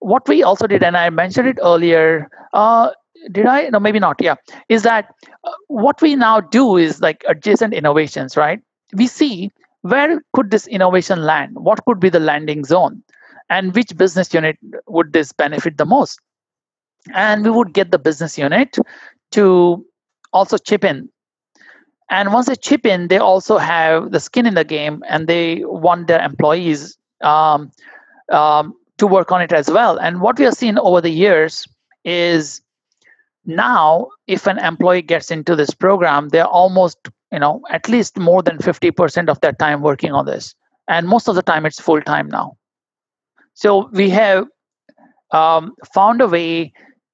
[0.00, 2.28] what we also did, and I mentioned it earlier.
[2.52, 2.90] Uh,
[3.30, 3.68] did I?
[3.68, 4.20] No, maybe not.
[4.20, 4.36] Yeah,
[4.68, 5.14] is that
[5.44, 8.60] uh, what we now do is like adjacent innovations, right?
[8.94, 9.50] We see
[9.82, 11.56] where could this innovation land?
[11.56, 13.02] What could be the landing zone?
[13.50, 16.18] And which business unit would this benefit the most?
[17.12, 18.78] And we would get the business unit
[19.32, 19.84] to
[20.32, 21.10] also chip in.
[22.10, 25.62] And once they chip in, they also have the skin in the game and they
[25.64, 27.70] want their employees um,
[28.32, 29.98] um, to work on it as well.
[29.98, 31.66] And what we have seen over the years
[32.04, 32.62] is
[33.46, 36.98] now if an employee gets into this program, they're almost
[37.32, 40.54] you know at least more than 50% of their time working on this.
[40.88, 42.56] And most of the time it's full time now.
[43.54, 44.46] So we have
[45.32, 46.72] um, found a way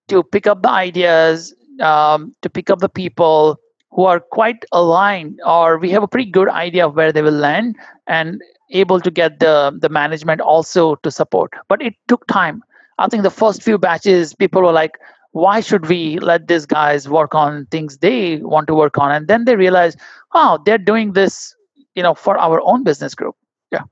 [0.09, 3.59] to pick up the ideas um, to pick up the people
[3.91, 7.33] who are quite aligned or we have a pretty good idea of where they will
[7.33, 7.77] land
[8.07, 11.53] and able to get the the management also to support.
[11.69, 12.63] But it took time.
[12.99, 14.99] I think the first few batches people were like
[15.33, 19.13] why should we let these guys work on things they want to work on?
[19.13, 19.97] And then they realize
[20.35, 21.55] oh they're doing this
[21.95, 23.37] you know for our own business group.
[23.71, 23.83] Yeah.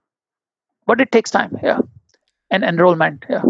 [0.86, 1.56] But it takes time.
[1.62, 1.80] Yeah.
[2.50, 3.24] And enrollment.
[3.28, 3.42] Yeah.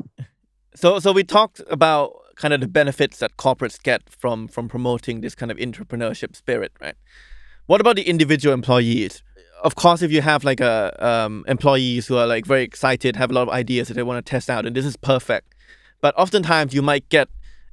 [0.74, 5.20] So so we talked about kind of the benefits that corporates get from from promoting
[5.20, 6.94] this kind of entrepreneurship spirit right?
[7.66, 9.22] What about the individual employees?
[9.62, 13.30] Of course if you have like a um, employees who are like very excited have
[13.30, 15.54] a lot of ideas that they want to test out and this is perfect.
[16.00, 17.28] But oftentimes you might get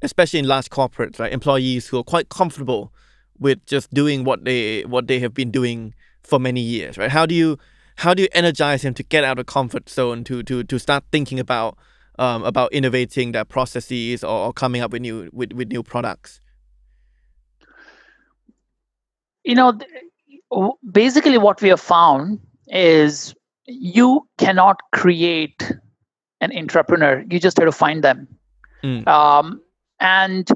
[0.06, 1.32] especially in large corporates, right?
[1.32, 2.93] Employees who are quite comfortable
[3.39, 5.93] with just doing what they what they have been doing
[6.24, 7.12] for many years, right?
[7.12, 7.58] How do you
[7.97, 11.03] how do you energize them to get out of comfort zone to to to start
[11.12, 11.78] thinking about
[12.20, 16.41] um, about innovating their processes or, or coming up with new with, with new products?
[19.43, 19.78] You know,
[20.91, 23.36] basically, what we have found is
[23.68, 25.72] you cannot create
[26.41, 27.24] an entrepreneur.
[27.30, 28.28] You just have to find them.
[28.84, 29.08] Mm.
[29.08, 29.62] Um,
[30.00, 30.50] and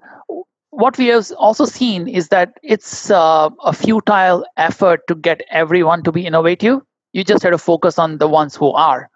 [0.72, 6.04] what we have also seen is that it's uh, a futile effort to get everyone
[6.04, 6.80] to be innovative.
[7.14, 9.10] You just have to focus on the ones who are.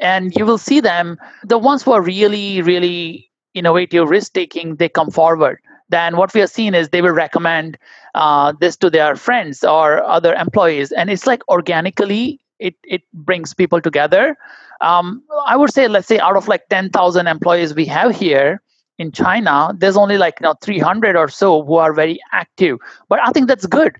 [0.00, 4.88] And you will see them, the ones who are really, really innovative, risk taking, they
[4.88, 5.58] come forward.
[5.88, 7.78] Then what we have seen is they will recommend
[8.14, 10.92] uh, this to their friends or other employees.
[10.92, 14.36] And it's like organically, it, it brings people together.
[14.80, 18.60] Um, I would say, let's say, out of like 10,000 employees we have here,
[18.98, 22.78] in China, there's only like you know 300 or so who are very active.
[23.08, 23.96] But I think that's good.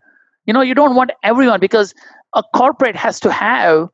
[0.47, 1.95] You know, you don't want everyone because
[2.35, 3.89] a corporate has to have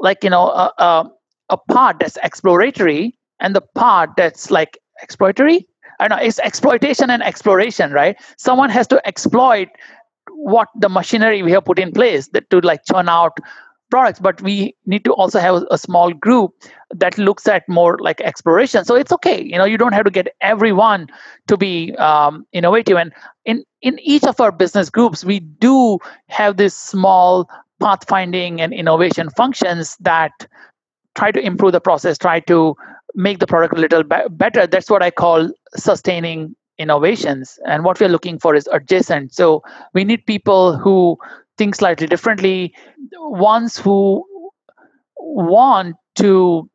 [0.00, 1.10] like you know a, a,
[1.50, 5.66] a part that's exploratory and the part that's like exploitatory.
[5.98, 8.16] I know it's exploitation and exploration, right?
[8.38, 9.68] Someone has to exploit
[10.32, 13.36] what the machinery we have put in place that to like churn out
[13.90, 16.54] products but we need to also have a small group
[16.94, 18.84] that looks at more like exploration.
[18.84, 19.42] So it's okay.
[19.42, 21.08] You know you don't have to get everyone
[21.48, 22.96] to be um, innovative.
[22.96, 23.12] And
[23.44, 27.48] in in each of our business groups we do have this small
[27.80, 30.32] pathfinding and innovation functions that
[31.14, 32.76] try to improve the process try to
[33.14, 34.66] make the product a little be- better.
[34.66, 37.58] That's what i call sustaining innovations.
[37.66, 39.34] And what we're looking for is adjacent.
[39.34, 39.62] So
[39.92, 41.18] we need people who
[41.60, 42.74] think slightly differently
[43.46, 44.24] ones who
[45.18, 46.70] want to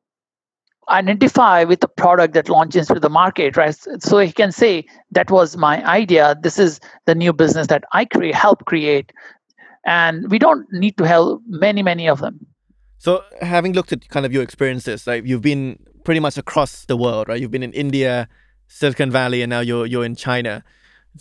[0.90, 3.76] identify with the product that launches into the market right?
[4.00, 6.38] So he can say that was my idea.
[6.40, 9.12] This is the new business that i create help create.
[9.88, 12.46] And we don't need to have many many of them.
[13.00, 16.98] So having looked at kind of your experiences like you've been pretty much across the
[16.98, 17.42] world right?
[17.42, 18.30] You've been in india
[18.68, 20.64] silicon valley and now you're you're in china.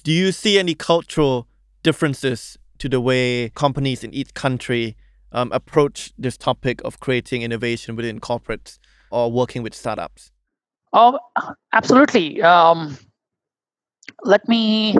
[0.02, 1.48] Do you see any cultural
[1.82, 4.96] differences to the way companies in each country
[5.32, 8.78] um, approach this topic of creating innovation within corporates
[9.10, 10.30] or working with startups?
[10.92, 11.18] Oh,
[11.72, 12.40] absolutely.
[12.42, 12.96] Um,
[14.22, 14.96] let me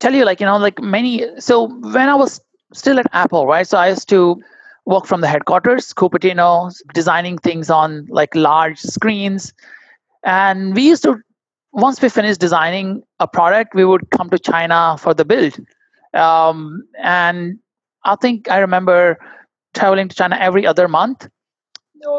[0.00, 1.24] tell you, like, you know, like many.
[1.38, 2.40] So when I was
[2.72, 3.66] still at Apple, right?
[3.66, 4.40] So I used to
[4.86, 9.52] work from the headquarters, Cupertino, designing things on like large screens.
[10.24, 11.20] And we used to,
[11.72, 15.58] once we finished designing a product, we would come to China for the build.
[16.14, 17.58] Um, and
[18.04, 19.18] I think I remember
[19.74, 21.28] traveling to China every other month.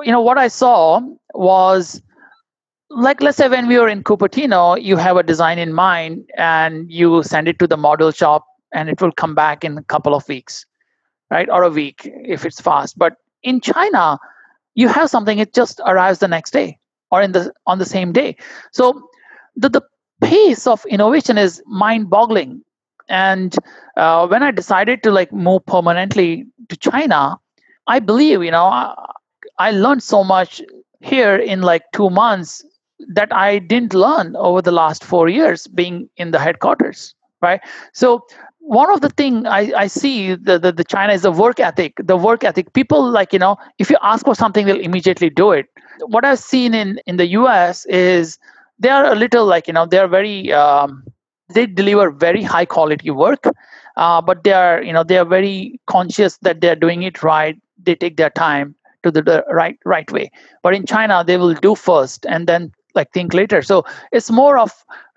[0.04, 1.02] You know, what I saw
[1.34, 2.02] was
[2.90, 6.90] like let's say when we were in Cupertino, you have a design in mind and
[6.92, 10.14] you send it to the model shop and it will come back in a couple
[10.14, 10.66] of weeks,
[11.32, 11.50] right?
[11.50, 12.98] Or a week if it's fast.
[12.98, 14.20] But in China,
[14.76, 16.80] you have something, it just arrives the next day
[17.12, 18.36] or in the on the same day.
[18.72, 19.10] So
[19.56, 19.82] the, the
[20.22, 22.62] pace of innovation is mind-boggling.
[23.08, 23.56] And
[23.98, 27.38] uh, when I decided to like move permanently to China,
[27.88, 28.94] I believe, you know, I,
[29.60, 30.62] I learned so much
[31.02, 32.66] here in like two months
[33.14, 37.62] that I didn't learn over the last four years being in the headquarters, right?
[37.94, 38.26] So
[38.60, 41.94] one of the thing I, I see the, the, the China is the work ethic.
[42.00, 42.74] The work ethic.
[42.74, 45.68] People like, you know, if you ask for something, they'll immediately do it.
[46.08, 48.40] What I've seen in, in the US is
[48.80, 51.04] they are a little like, you know, they're very um,
[51.54, 53.46] they deliver very high quality work,
[53.98, 57.58] uh, but they are, you know, they are very conscious that they're doing it right.
[57.84, 60.32] They take their time to the, the right right way.
[60.64, 63.62] But in China, they will do first and then like think later.
[63.62, 64.72] So it's more of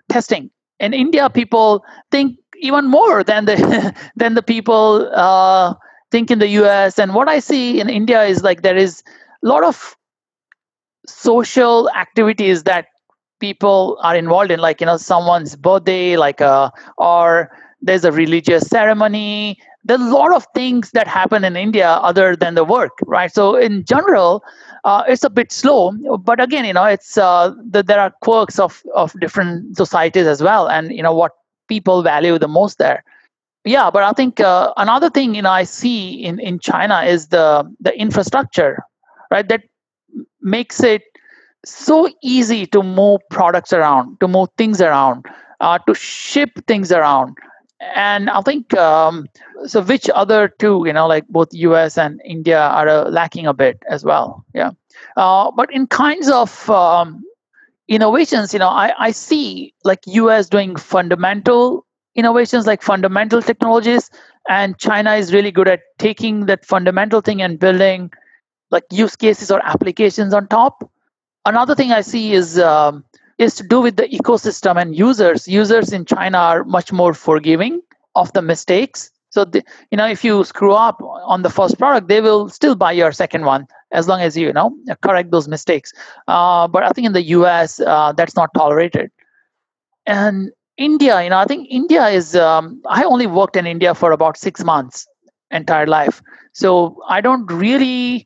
[0.09, 0.51] testing.
[0.79, 5.73] In India, people think even more than the than the people uh,
[6.11, 6.99] think in the US.
[6.99, 9.03] And what I see in India is like there is
[9.43, 9.95] a lot of
[11.07, 12.87] social activities that
[13.39, 17.49] people are involved in, like you know someone's birthday, like uh, or
[17.81, 19.57] there's a religious ceremony.
[19.85, 23.33] There's a lot of things that happen in India other than the work, right?
[23.33, 24.43] So in general,
[24.83, 25.93] uh, it's a bit slow.
[26.17, 30.43] But again, you know, it's uh, the, there are quirks of of different societies as
[30.43, 31.31] well, and you know what
[31.67, 33.03] people value the most there.
[33.65, 37.27] Yeah, but I think uh, another thing you know I see in in China is
[37.27, 38.83] the the infrastructure,
[39.31, 39.47] right?
[39.47, 39.63] That
[40.41, 41.03] makes it
[41.65, 45.25] so easy to move products around, to move things around,
[45.59, 47.37] uh, to ship things around.
[47.95, 49.27] And I think um,
[49.65, 49.81] so.
[49.81, 51.97] Which other two, you know, like both U.S.
[51.97, 54.43] and India, are uh, lacking a bit as well.
[54.53, 54.71] Yeah,
[55.15, 57.23] uh, but in kinds of um,
[57.87, 60.49] innovations, you know, I, I see like U.S.
[60.49, 61.85] doing fundamental
[62.15, 64.09] innovations, like fundamental technologies,
[64.49, 68.11] and China is really good at taking that fundamental thing and building
[68.71, 70.89] like use cases or applications on top
[71.49, 73.03] another thing I see is um,
[73.37, 75.47] is to do with the ecosystem and users.
[75.47, 77.81] Users in China are much more forgiving
[78.15, 79.11] of the mistakes.
[79.31, 82.75] So the, you know, if you screw up on the first product, they will still
[82.75, 85.93] buy your second one as long as you, you know correct those mistakes.
[86.27, 87.79] Uh, but I think in the U.S.
[87.79, 89.11] Uh, that's not tolerated.
[90.05, 92.35] And India, you know, I think India is.
[92.35, 95.07] Um, I only worked in India for about six months,
[95.51, 96.21] entire life.
[96.53, 98.25] So I don't really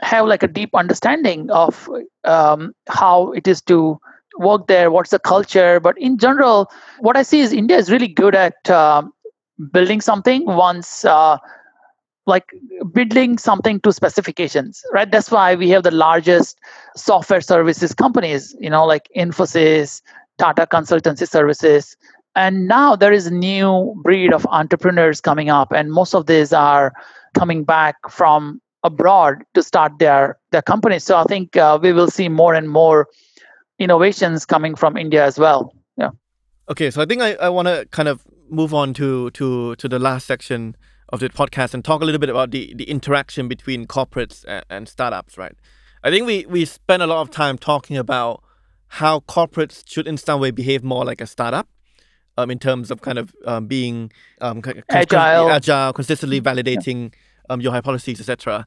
[0.00, 1.88] have like a deep understanding of
[2.24, 3.98] um, how it is to
[4.38, 5.80] work there what's the culture.
[5.80, 6.70] But in general
[7.00, 9.02] what i see is india is really good at uh,
[9.72, 11.38] building something once uh,
[12.26, 12.52] like
[12.92, 15.10] building something to specifications right?
[15.10, 16.58] That's why we have the largest
[16.96, 20.02] software services companies you know like infosys
[20.38, 21.96] tata consultancy services.
[22.36, 26.52] And now there is a new breed of entrepreneurs coming up and most of these
[26.52, 26.92] are
[27.34, 31.04] coming back from abroad to start their their companies.
[31.04, 33.08] So I think uh, we will see more and more
[33.78, 35.72] innovations coming from India as well.
[35.96, 36.10] Yeah.
[36.68, 39.88] Okay, so I think I, I want to kind of move on to to to
[39.88, 40.76] the last section
[41.10, 44.64] of the podcast and talk a little bit about the the interaction between corporates and,
[44.70, 45.36] and startups.
[45.36, 45.54] Right.
[46.04, 48.42] I think we we spend a lot of time talking about
[48.88, 51.68] how corporates should in some way behave more like a startup.
[52.36, 57.18] Um, in terms of kind of um, being um, agile, agile, consistently validating yeah
[57.48, 58.66] um, your hypotheses, etc.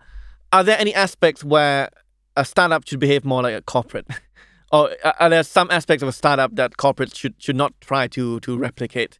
[0.51, 1.89] Are there any aspects where
[2.36, 4.07] a startup should behave more like a corporate?
[4.71, 8.39] or are there some aspects of a startup that corporates should, should not try to,
[8.41, 9.19] to replicate?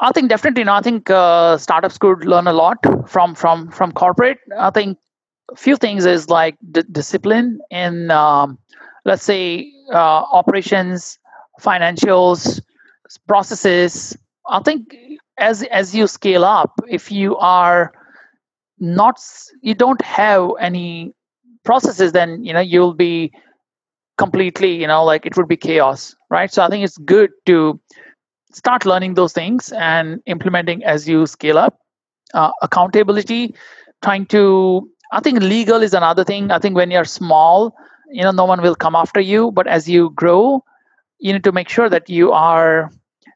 [0.00, 0.64] I think definitely.
[0.64, 2.78] No, I think uh, startups could learn a lot
[3.08, 4.38] from from from corporate.
[4.58, 4.98] I think
[5.50, 8.58] a few things is like d- discipline in, um,
[9.06, 11.18] let's say, uh, operations,
[11.62, 12.60] financials,
[13.26, 14.16] processes.
[14.46, 14.94] I think
[15.38, 17.92] as as you scale up, if you are
[18.78, 19.20] not
[19.62, 21.14] you don't have any
[21.64, 23.32] processes then you know you'll be
[24.18, 26.52] completely you know like it would be chaos right?
[26.52, 27.80] So i think it's good to
[28.52, 31.78] start learning those things and implementing as you scale up.
[32.34, 33.54] Uh, accountability
[34.02, 36.50] trying to i think legal is another thing.
[36.50, 37.74] I think when you're small
[38.10, 40.64] you know no one will come after you but as you grow
[41.18, 42.90] you need to make sure that you are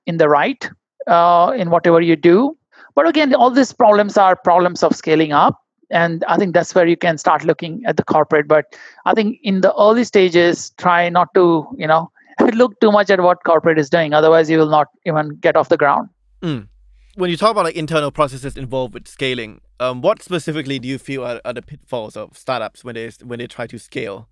[0.06, 0.68] in the right
[1.06, 2.56] uh, in whatever you do
[3.00, 5.58] but again, all these problems are problems of scaling up.
[5.90, 8.46] And I think that's where you can start looking at the corporate.
[8.46, 8.76] But
[9.06, 12.12] I think in the early stages, try not to, you know,
[12.52, 14.12] look too much at what corporate is doing.
[14.12, 16.10] Otherwise, you will not even get off the ground.
[16.42, 16.68] Mm.
[17.14, 20.98] When you talk about like internal processes involved with scaling, um, what specifically do you
[20.98, 24.28] feel are, are the pitfalls of startups when they when they try to scale?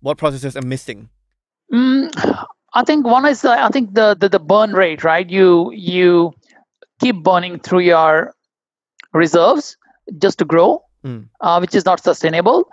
[0.00, 1.10] What processes are missing?
[1.70, 5.28] Mm, I think one is uh, I think the, the the burn rate, right?
[5.28, 6.32] You you
[7.00, 8.34] keep burning through your
[9.12, 9.76] reserves
[10.18, 11.28] just to grow, mm.
[11.40, 12.68] uh, which is not sustainable.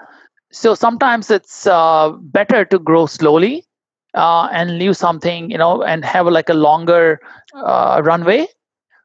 [0.52, 3.66] So sometimes it's uh, better to grow slowly
[4.14, 7.20] uh, and leave something, you know, and have like a longer
[7.56, 8.48] uh, runway.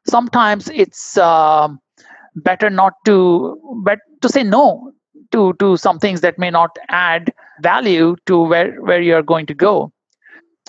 [0.07, 1.79] Sometimes it's um,
[2.35, 4.91] better not to, but to say no
[5.31, 9.53] to to some things that may not add value to where where you're going to
[9.53, 9.91] go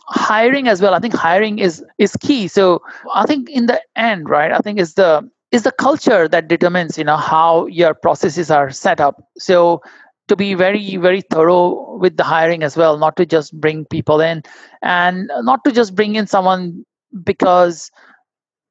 [0.08, 0.94] hiring as well.
[0.94, 2.48] I think hiring is is key.
[2.48, 2.82] So
[3.14, 6.98] i think in the end right i think is the is the culture that determines
[6.98, 9.22] you know how your processes are set up.
[9.38, 9.82] So
[10.28, 14.20] to be very very thorough with the hiring as well not to just bring people
[14.20, 14.42] in
[14.82, 16.84] and not to just bring in someone
[17.24, 17.90] because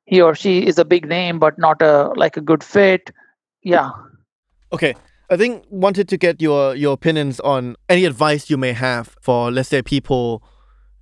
[0.05, 3.11] he or she is a big name but not a like a good fit.
[3.63, 3.91] Yeah.
[4.71, 4.93] Okay.
[5.29, 9.51] I think wanted to get your your opinions on any advice you may have for
[9.51, 10.43] let's say people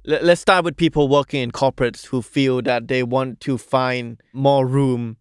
[0.05, 4.65] let's start with people working in corporates who feel that they want to find more
[4.65, 5.17] room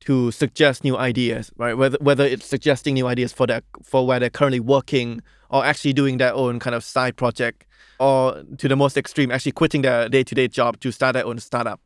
[0.00, 1.74] to suggest new ideas, right?
[1.74, 5.92] Whether whether it's suggesting new ideas for their for where they're currently working or actually
[5.92, 7.64] doing their own kind of side project
[8.00, 11.80] or to the most extreme, actually quitting their day-to-day job to start their own startup.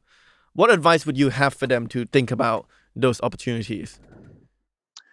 [0.55, 4.01] What advice would you have for them to think about those opportunities?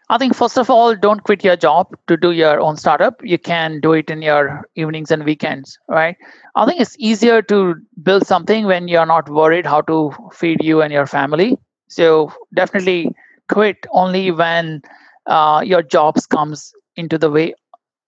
[0.10, 3.16] I think first of all, don't quit your job to do your own startup.
[3.24, 6.16] You can do it in your evenings and weekends, right?
[6.56, 10.82] I think it's easier to build something when you're not worried how to feed you
[10.82, 11.58] and your family.
[11.90, 13.14] So definitely
[13.50, 14.82] quit only when
[15.26, 17.56] uh, your jobs comes into the way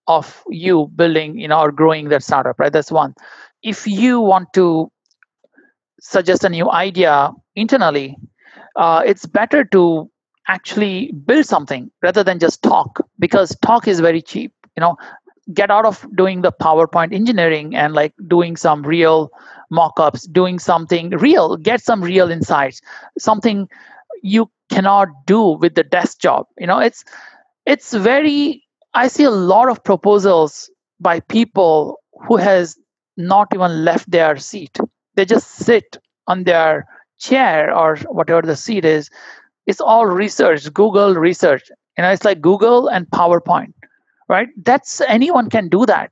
[0.07, 2.73] of you building, you know, or growing that startup, right?
[2.73, 3.15] That's one.
[3.63, 4.91] If you want to
[5.99, 8.15] suggest a new idea internally,
[8.75, 10.09] uh, it's better to
[10.47, 14.95] actually build something rather than just talk because talk is very cheap you know.
[15.53, 19.29] Get out of doing the powerpoint engineering and like doing some real
[19.71, 21.57] mock-ups doing something real.
[21.57, 22.81] Get some real insights
[23.17, 23.67] something
[24.23, 26.79] you cannot do with the desk job you know.
[26.79, 27.03] It's
[27.65, 30.69] it's very i see a lot of proposals
[30.99, 32.77] by people who has
[33.17, 34.77] not even left their seat.
[35.15, 36.85] They just sit on their
[37.19, 39.09] chair or whatever the seat is
[39.67, 41.69] it's all research google research.
[41.97, 43.73] You know it's like google and powerpoint
[44.29, 44.49] right?
[44.65, 46.11] That's anyone can do that.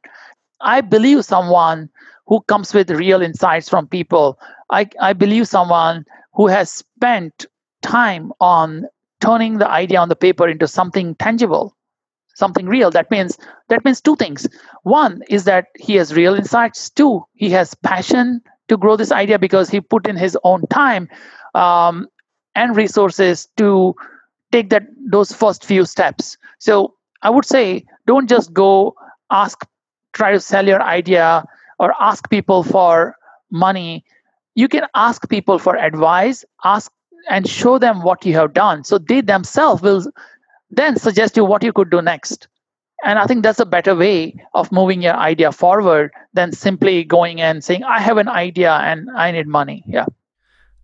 [0.61, 1.89] I believe someone
[2.27, 4.39] who comes with real insights from people.
[4.71, 7.45] I, I believe someone who has spent
[7.81, 8.85] time on
[9.21, 11.75] turning the idea on the paper into something tangible
[12.35, 12.91] something real.
[12.91, 13.37] That means
[13.69, 14.47] that means two things.
[14.83, 16.89] One is that he has real insights.
[16.89, 21.09] Two he has passion to grow this idea because he put in his own time
[21.53, 22.07] um,
[22.55, 23.95] and resources to
[24.51, 26.37] take that those first few steps.
[26.59, 28.95] So i would say don't just go
[29.31, 29.65] ask
[30.13, 31.45] try to sell your idea
[31.79, 33.15] or ask people for
[33.51, 34.05] money.
[34.55, 36.91] You can ask people for advice ask
[37.29, 38.83] and show them what you have done.
[38.83, 40.03] So they themselves will
[40.69, 42.47] then suggest you what you could do next.
[43.03, 47.41] And i think that's a better way of moving your idea forward than simply going
[47.41, 49.83] and saying i have an idea and i need money.
[49.87, 50.05] Yeah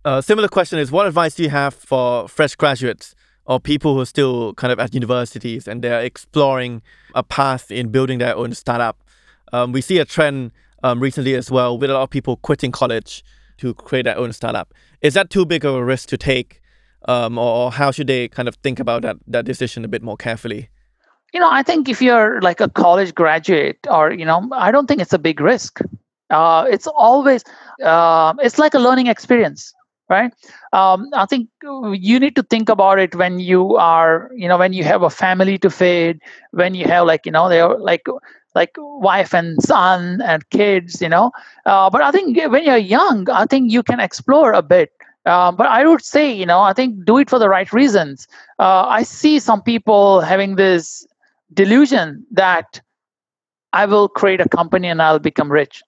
[0.04, 3.14] a similar question is what advice do you have for fresh graduates
[3.46, 6.82] or people who are still kind of at universities and they're exploring
[7.14, 9.02] a path in building their own startup?
[9.52, 12.72] Um, we see a trend um, recently as well with a lot of people quitting
[12.72, 13.22] college
[13.58, 14.74] to create their own startup.
[15.02, 16.60] Is that too big of a risk to take?
[17.06, 20.02] Um, or, or how should they kind of think about that, that decision a bit
[20.02, 20.68] more carefully?
[21.32, 24.86] You know, I think if you're like a college graduate or, you know, I don't
[24.86, 25.80] think it's a big risk.
[26.30, 27.44] Uh, it's always,
[27.84, 29.72] uh, it's like a learning experience
[30.08, 30.32] right?
[30.72, 34.72] Um, i think you need to think about it when you are you know when
[34.72, 38.06] you have a family to feed when you have like you know they're like
[38.54, 41.30] like wife and son and kids you know?
[41.66, 44.90] Uh, but i think when you're young i think you can explore a bit.
[45.26, 48.26] Uh, but i would say you know i think do it for the right reasons.
[48.58, 51.06] Uh, i see some people having this
[51.54, 52.80] delusion that
[53.72, 55.82] i will create a company and i'll become rich.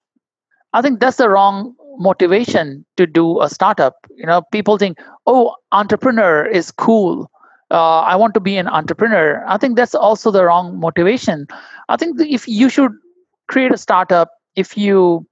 [0.73, 3.95] I think that's the wrong motivation to do a startup.
[4.15, 7.29] You know people think oh entrepreneur is cool.
[7.71, 9.43] Uh, i want to be an entrepreneur.
[9.47, 11.47] I think that's also the wrong motivation.
[11.89, 12.91] I think if you should
[13.47, 15.25] create a startup if you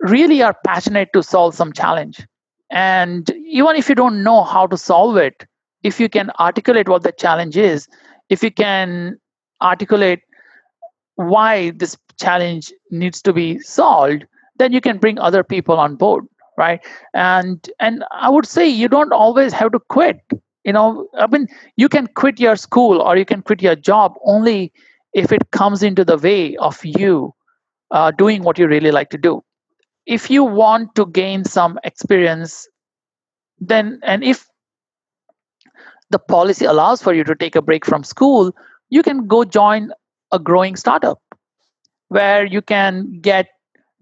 [0.00, 2.26] really are passionate to solve some challenge
[2.70, 5.46] and even if you don't know how to solve it
[5.82, 7.88] if you can articulate what the challenge is
[8.28, 9.18] if you can
[9.62, 10.20] articulate
[11.14, 14.26] why this challenge needs to be solved
[14.58, 16.24] then you can bring other people on board
[16.58, 16.80] right?
[17.14, 20.20] And and i would say you don't always have to quit
[20.64, 21.08] you know?
[21.18, 21.46] I mean
[21.76, 24.72] you can quit your school or you can quit your job only
[25.14, 27.32] if it comes into the way of you
[27.90, 29.42] uh, doing what you really like to do.
[30.06, 32.68] If you want to gain some experience
[33.60, 34.46] then and if
[36.10, 38.52] the policy allows for you to take a break from school
[38.90, 39.90] you can go join
[40.32, 41.20] a growing startup
[42.08, 43.46] where you can get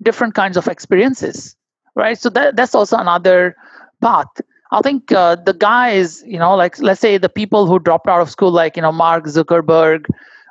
[0.02, 1.56] different kinds of experiences
[1.94, 3.56] right so that, that's also another
[4.00, 4.40] path
[4.72, 8.20] i think uh, the guys you know like let's say the people who dropped out
[8.20, 10.06] of school like you know mark zuckerberg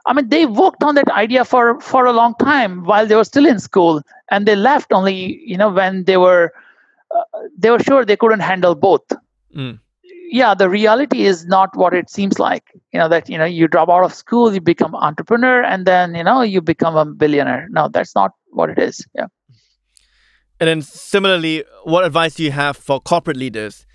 [0.05, 3.23] I mean, they worked on that idea for for a long time while they were
[3.23, 6.51] still in school, and they left only you know when they were
[7.15, 7.23] uh,
[7.57, 9.05] they were sure they couldn't handle both.
[9.55, 9.79] Mm.
[10.29, 12.63] Yeah, the reality is not what it seems like.
[12.91, 16.15] You know that you know you drop out of school, you become entrepreneur, and then
[16.15, 17.67] you know you become a billionaire.
[17.69, 19.05] No, that's not what it is.
[19.15, 19.27] Yeah.
[20.59, 23.85] And then similarly, what advice do you have for corporate leaders?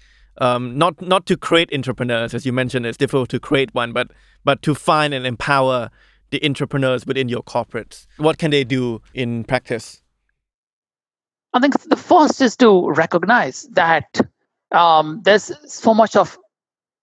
[0.41, 4.13] Um, not not to create entrepreneurs, as you mentioned, it's difficult to create one, but
[4.45, 5.91] but to find and empower
[6.31, 8.07] the entrepreneurs within your corporates.
[8.19, 10.03] What can they do in practice?
[11.55, 14.21] I think the first is to recognize that
[14.73, 16.39] um, there's so much of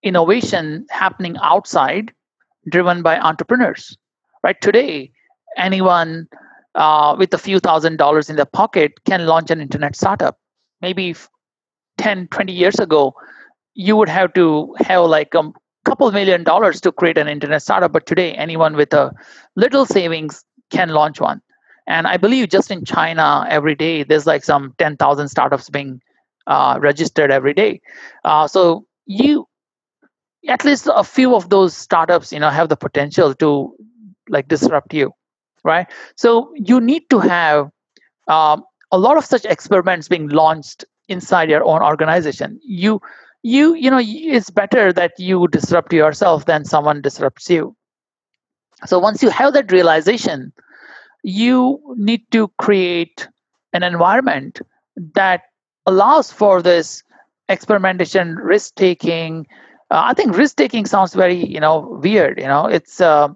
[0.02, 2.12] innovation happening outside,
[2.70, 3.96] driven by entrepreneurs.
[4.42, 5.10] Right today,
[5.56, 6.28] anyone
[6.76, 10.38] uh, with a few thousand dollars in their pocket can launch an internet startup.
[10.82, 11.14] Maybe
[11.98, 13.14] 10, 20 years ago,
[13.74, 15.50] you would have to have like a
[15.84, 17.92] couple million dollars to create an internet startup.
[17.92, 19.12] But today, anyone with a
[19.56, 21.40] little savings can launch one.
[21.86, 26.00] And I believe just in China, every day, there's like some 10,000 startups being
[26.46, 27.80] uh, registered every day.
[28.24, 29.46] Uh, so you,
[30.48, 33.74] at least a few of those startups, you know, have the potential to
[34.28, 35.12] like disrupt you
[35.66, 35.88] right?
[36.16, 37.70] So you need to have
[38.28, 42.60] um, a lot of such experiments being launched inside your own organization.
[42.64, 43.00] You
[43.42, 47.76] you you know it's better that you disrupt yourself than someone disrupts you.
[48.86, 50.52] So once you have that realization,
[51.24, 53.28] you need to create
[53.72, 54.60] an environment
[55.14, 55.42] that
[55.86, 57.02] allows for this
[57.48, 59.46] experimentation, risk taking,
[59.90, 62.38] uh, I think risk taking sounds very you know weird.
[62.38, 63.28] You know, it's uh,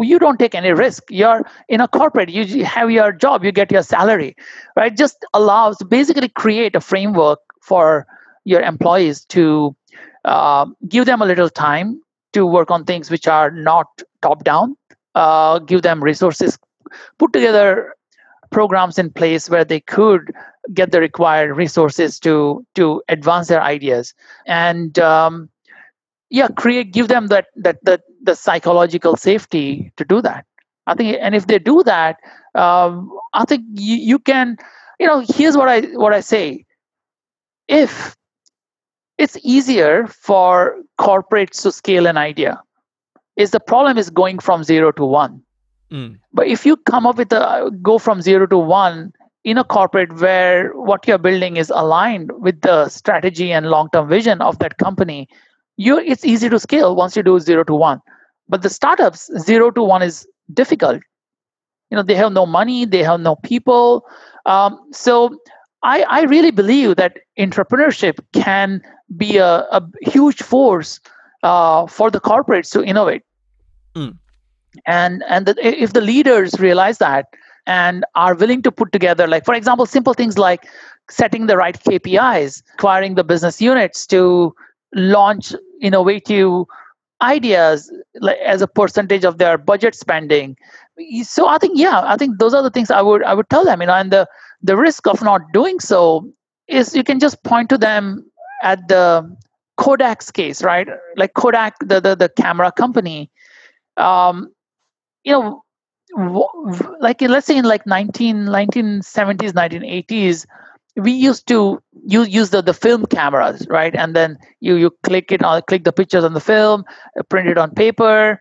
[0.00, 1.04] you don't take any risk.
[1.10, 2.28] You're in a corporate.
[2.30, 3.44] You have your job.
[3.44, 4.36] You get your salary,
[4.76, 4.96] right?
[4.96, 8.06] Just allows basically create a framework for
[8.44, 9.76] your employees to
[10.24, 12.00] uh, give them a little time
[12.32, 13.86] to work on things which are not
[14.22, 14.76] top down.
[15.14, 16.58] Uh, give them resources.
[17.18, 17.94] Put together
[18.50, 20.32] programs in place where they could
[20.74, 24.14] get the required resources to to advance their ideas
[24.46, 25.48] and um,
[26.32, 30.46] yeah create give them that that the, the psychological safety to do that.
[30.88, 32.16] I think and if they do that
[32.56, 34.56] um, i think you, you can
[34.98, 36.64] you know here's what i what i say.
[37.68, 38.16] If
[39.18, 42.60] it's easier for corporates to scale an idea
[43.36, 45.42] is the problem is going from zero to one.
[45.92, 46.18] Mm.
[46.32, 49.12] but if you come up with a go from zero to one
[49.44, 54.40] in a corporate where what you're building is aligned with the strategy and long-term vision
[54.40, 55.28] of that company
[55.76, 58.00] you it's easy to scale once you do zero to one.
[58.48, 61.02] But the startups zero to one is difficult.
[61.90, 64.04] You know they have no money they have no people.
[64.46, 65.38] Um, so
[65.82, 68.80] I, I really believe that entrepreneurship can
[69.16, 71.00] be a, a huge force
[71.42, 73.22] uh, for the corporates to innovate.
[73.94, 74.16] Mm.
[74.86, 77.26] and and the, if the leaders realize that
[77.66, 80.66] and are willing to put together like for example simple things like
[81.10, 84.54] setting the right kpis acquiring the business units to
[84.94, 86.64] launch innovative
[87.22, 87.92] ideas
[88.44, 90.56] as a percentage of their budget spending.
[91.22, 93.64] So i think yeah i think those are the things i would i would tell
[93.64, 94.28] them you know and the
[94.62, 96.30] the risk of not doing so
[96.68, 98.30] is you can just point to them
[98.62, 99.36] at the
[99.78, 100.88] kodak's case right?
[101.16, 103.30] Like kodak the the, the camera company.
[103.96, 104.52] Um
[105.24, 105.62] you know
[107.00, 110.46] like let's say in like 19 1970s 1980s
[110.96, 113.94] we used to use use the, the film cameras right?
[113.94, 116.84] And then you you click it on click the pictures on the film
[117.18, 118.40] uh, print it on paper.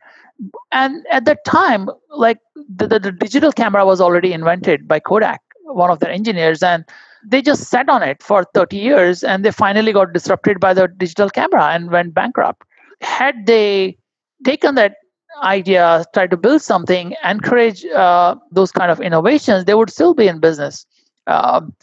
[0.71, 5.41] And at that time like the, the, the, digital camera was already invented by kodak
[5.65, 6.83] one of their engineers and
[7.23, 10.87] they just sat on it for 30 years and they finally got disrupted by the
[10.87, 12.63] digital camera and went bankrupt.
[13.01, 13.97] Had they
[14.43, 14.95] taken that
[15.43, 20.27] idea tried to build something encourage uh, those kind of innovations they would still be
[20.27, 20.85] in business.
[21.27, 21.73] Um,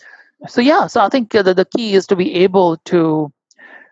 [0.46, 3.32] so yeah so i think uh, the, the key is to be able to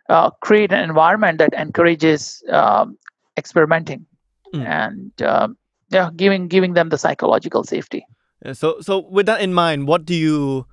[0.08, 2.96] uh, create an environment that encourages um,
[3.36, 4.06] experimenting
[4.54, 4.64] mm.
[4.64, 5.48] and uh,
[5.90, 8.06] yeah giving giving them the psychological safety
[8.44, 10.66] yeah, so so with that in mind what do you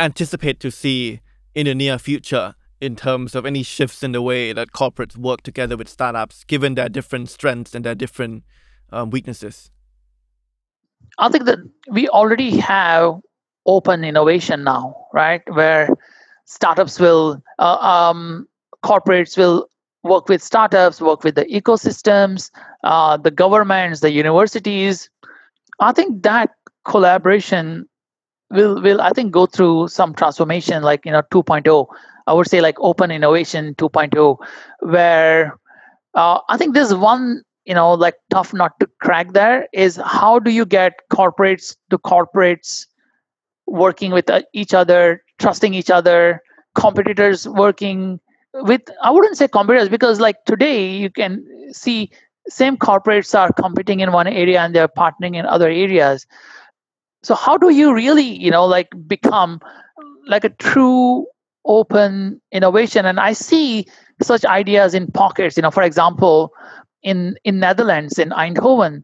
[0.00, 1.20] anticipate to see
[1.54, 5.42] in the near future in terms of any shifts in the way that corporates work
[5.42, 8.42] together with startups given their different strengths and their different
[8.90, 9.70] um, weaknesses
[11.18, 11.58] i think that
[11.88, 13.20] we already have
[13.66, 15.42] open innovation now, right?
[15.52, 15.88] Where
[16.44, 18.48] startups will, uh, um,
[18.84, 19.68] corporates will
[20.02, 22.50] work with startups, work with the ecosystems,
[22.84, 25.08] uh, the governments, the universities.
[25.80, 26.50] I think that
[26.84, 27.88] collaboration
[28.50, 31.86] will will I think go through some transformation, like you know 2.0.
[32.26, 34.36] I would say like open innovation 2.0,
[34.80, 35.58] where
[36.14, 40.38] uh, I think there's one you know like tough not to crack there is how
[40.38, 42.86] do you get corporates to corporates
[43.72, 46.40] working with uh, each other trusting each other
[46.74, 48.20] competitors working
[48.54, 52.10] with i wouldn't say competitors because like today you can see
[52.48, 56.26] same corporates are competing in one area and they're partnering in other areas.
[57.22, 59.60] So how do you really you know like become
[60.26, 61.26] like a true
[61.64, 63.06] open innovation?
[63.06, 63.86] And i see
[64.20, 66.52] such ideas in pockets you know for example
[67.02, 69.02] in in netherlands in eindhoven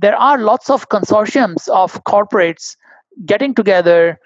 [0.00, 2.76] there are lots of consortiums of corporates
[3.24, 4.18] getting together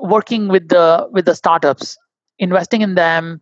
[0.00, 1.96] working with the with the startups
[2.38, 3.40] investing in them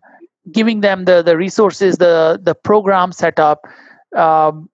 [0.51, 3.61] giving them the the resources the the program setup
[4.16, 4.69] um,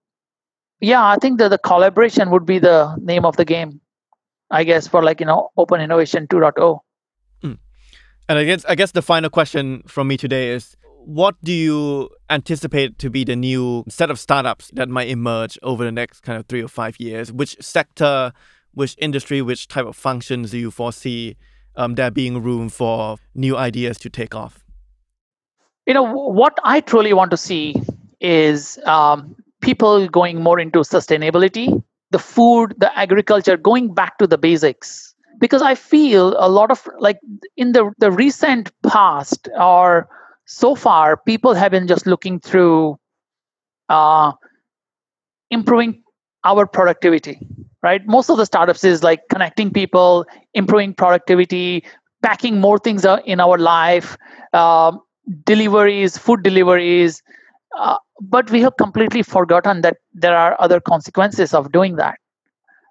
[0.80, 3.80] yeah i think that the collaboration would be the name of the game
[4.50, 6.78] i guess for like you know open innovation 2.0
[7.42, 7.58] mm.
[8.28, 12.08] and i guess i guess the final question from me today is what do you
[12.30, 16.38] anticipate to be the new set of startups that might emerge over the next kind
[16.38, 18.32] of three or five years which sector
[18.74, 21.36] which industry which type of functions do you foresee
[21.76, 24.64] um, there being room for new ideas to take off?
[25.86, 27.74] You know what i truly want to see
[28.20, 34.38] is um, people going more into sustainability the food the agriculture going back to the
[34.38, 35.14] basics.
[35.40, 37.18] Because i feel a lot of like
[37.56, 40.08] in the the recent past or
[40.46, 42.96] so far people have been just looking through
[43.88, 44.32] uh,
[45.50, 46.02] improving
[46.44, 47.40] our productivity
[47.82, 48.02] right?
[48.06, 51.84] Most of the startups is like connecting people improving productivity
[52.22, 54.16] packing more things in our life
[54.52, 54.92] uh,
[55.44, 57.22] deliveries food deliveries
[57.78, 62.18] uh, but we have completely forgotten that there are other consequences of doing that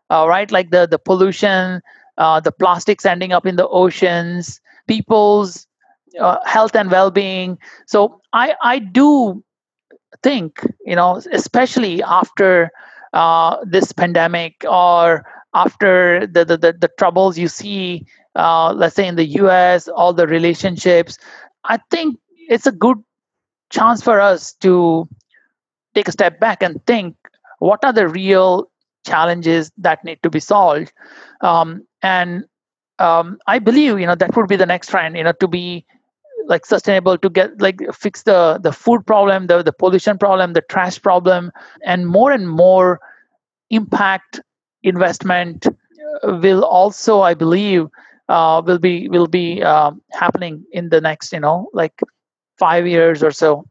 [0.09, 0.51] uh, right?
[0.51, 1.81] Like the the pollution
[2.18, 5.68] uh, the plastics ending up in the oceans people's
[6.19, 7.57] uh, health and well-being.
[7.88, 9.43] So i i do
[10.23, 12.69] think you know especially after
[13.13, 18.05] uh, this pandemic or after the, the, the, the troubles you see,
[18.35, 21.17] uh, let's say in the US, all the relationships,
[21.65, 22.17] I think
[22.49, 22.97] it's a good
[23.69, 25.07] chance for us to
[25.93, 27.15] take a step back and think
[27.59, 28.69] what are the real
[29.05, 30.91] challenges that need to be solved?
[31.41, 32.45] Um, and
[32.99, 35.85] um, i believe you know that would be the next trend you know to be
[36.45, 40.61] like sustainable to get like fix the the food problem the the pollution problem the
[40.61, 41.51] trash problem
[41.84, 42.99] and more and more
[43.69, 44.39] impact
[44.84, 45.68] investment
[46.23, 47.88] will also i believe
[48.30, 52.01] uh, will be will be uh, happening in the next you know like
[52.57, 53.65] five years or so.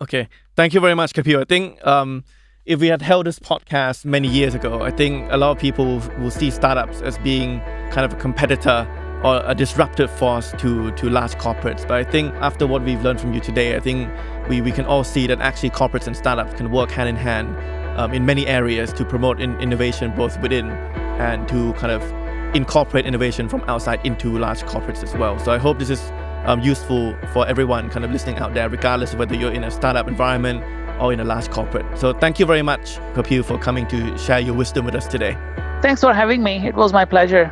[0.00, 0.28] Okay.
[0.56, 1.40] Thank you very much kapil.
[1.40, 2.24] I think um,
[2.66, 6.00] if we had held this podcast many years ago i think a lot of people
[6.18, 7.58] will see startups as being
[7.90, 8.86] kind of a competitor
[9.22, 11.86] or a disruptive force to to large corporates.
[11.86, 14.10] But I think after what we've learned from you today, I think
[14.48, 17.56] we, we can all see that actually corporates and startups can work hand in hand
[17.98, 20.70] um, in many areas to promote in innovation both within
[21.20, 22.02] and to kind of
[22.54, 25.38] incorporate innovation from outside into large corporates as well.
[25.38, 26.00] So I hope this is
[26.46, 29.70] um, useful for everyone kind of listening out there, regardless of whether you're in a
[29.70, 30.64] startup environment
[31.00, 31.86] or in a large corporate.
[31.98, 35.36] So thank you very much, Kapil, for coming to share your wisdom with us today.
[35.82, 36.66] Thanks for having me.
[36.66, 37.50] It was my pleasure.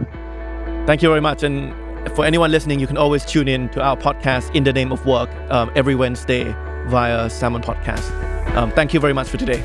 [0.89, 1.43] Thank you very much.
[1.43, 1.75] And
[2.17, 5.05] for anyone listening, you can always tune in to our podcast, In the Name of
[5.05, 6.45] Work, um, every Wednesday
[6.87, 8.11] via Salmon Podcast.
[8.57, 9.63] Um, thank you very much for today.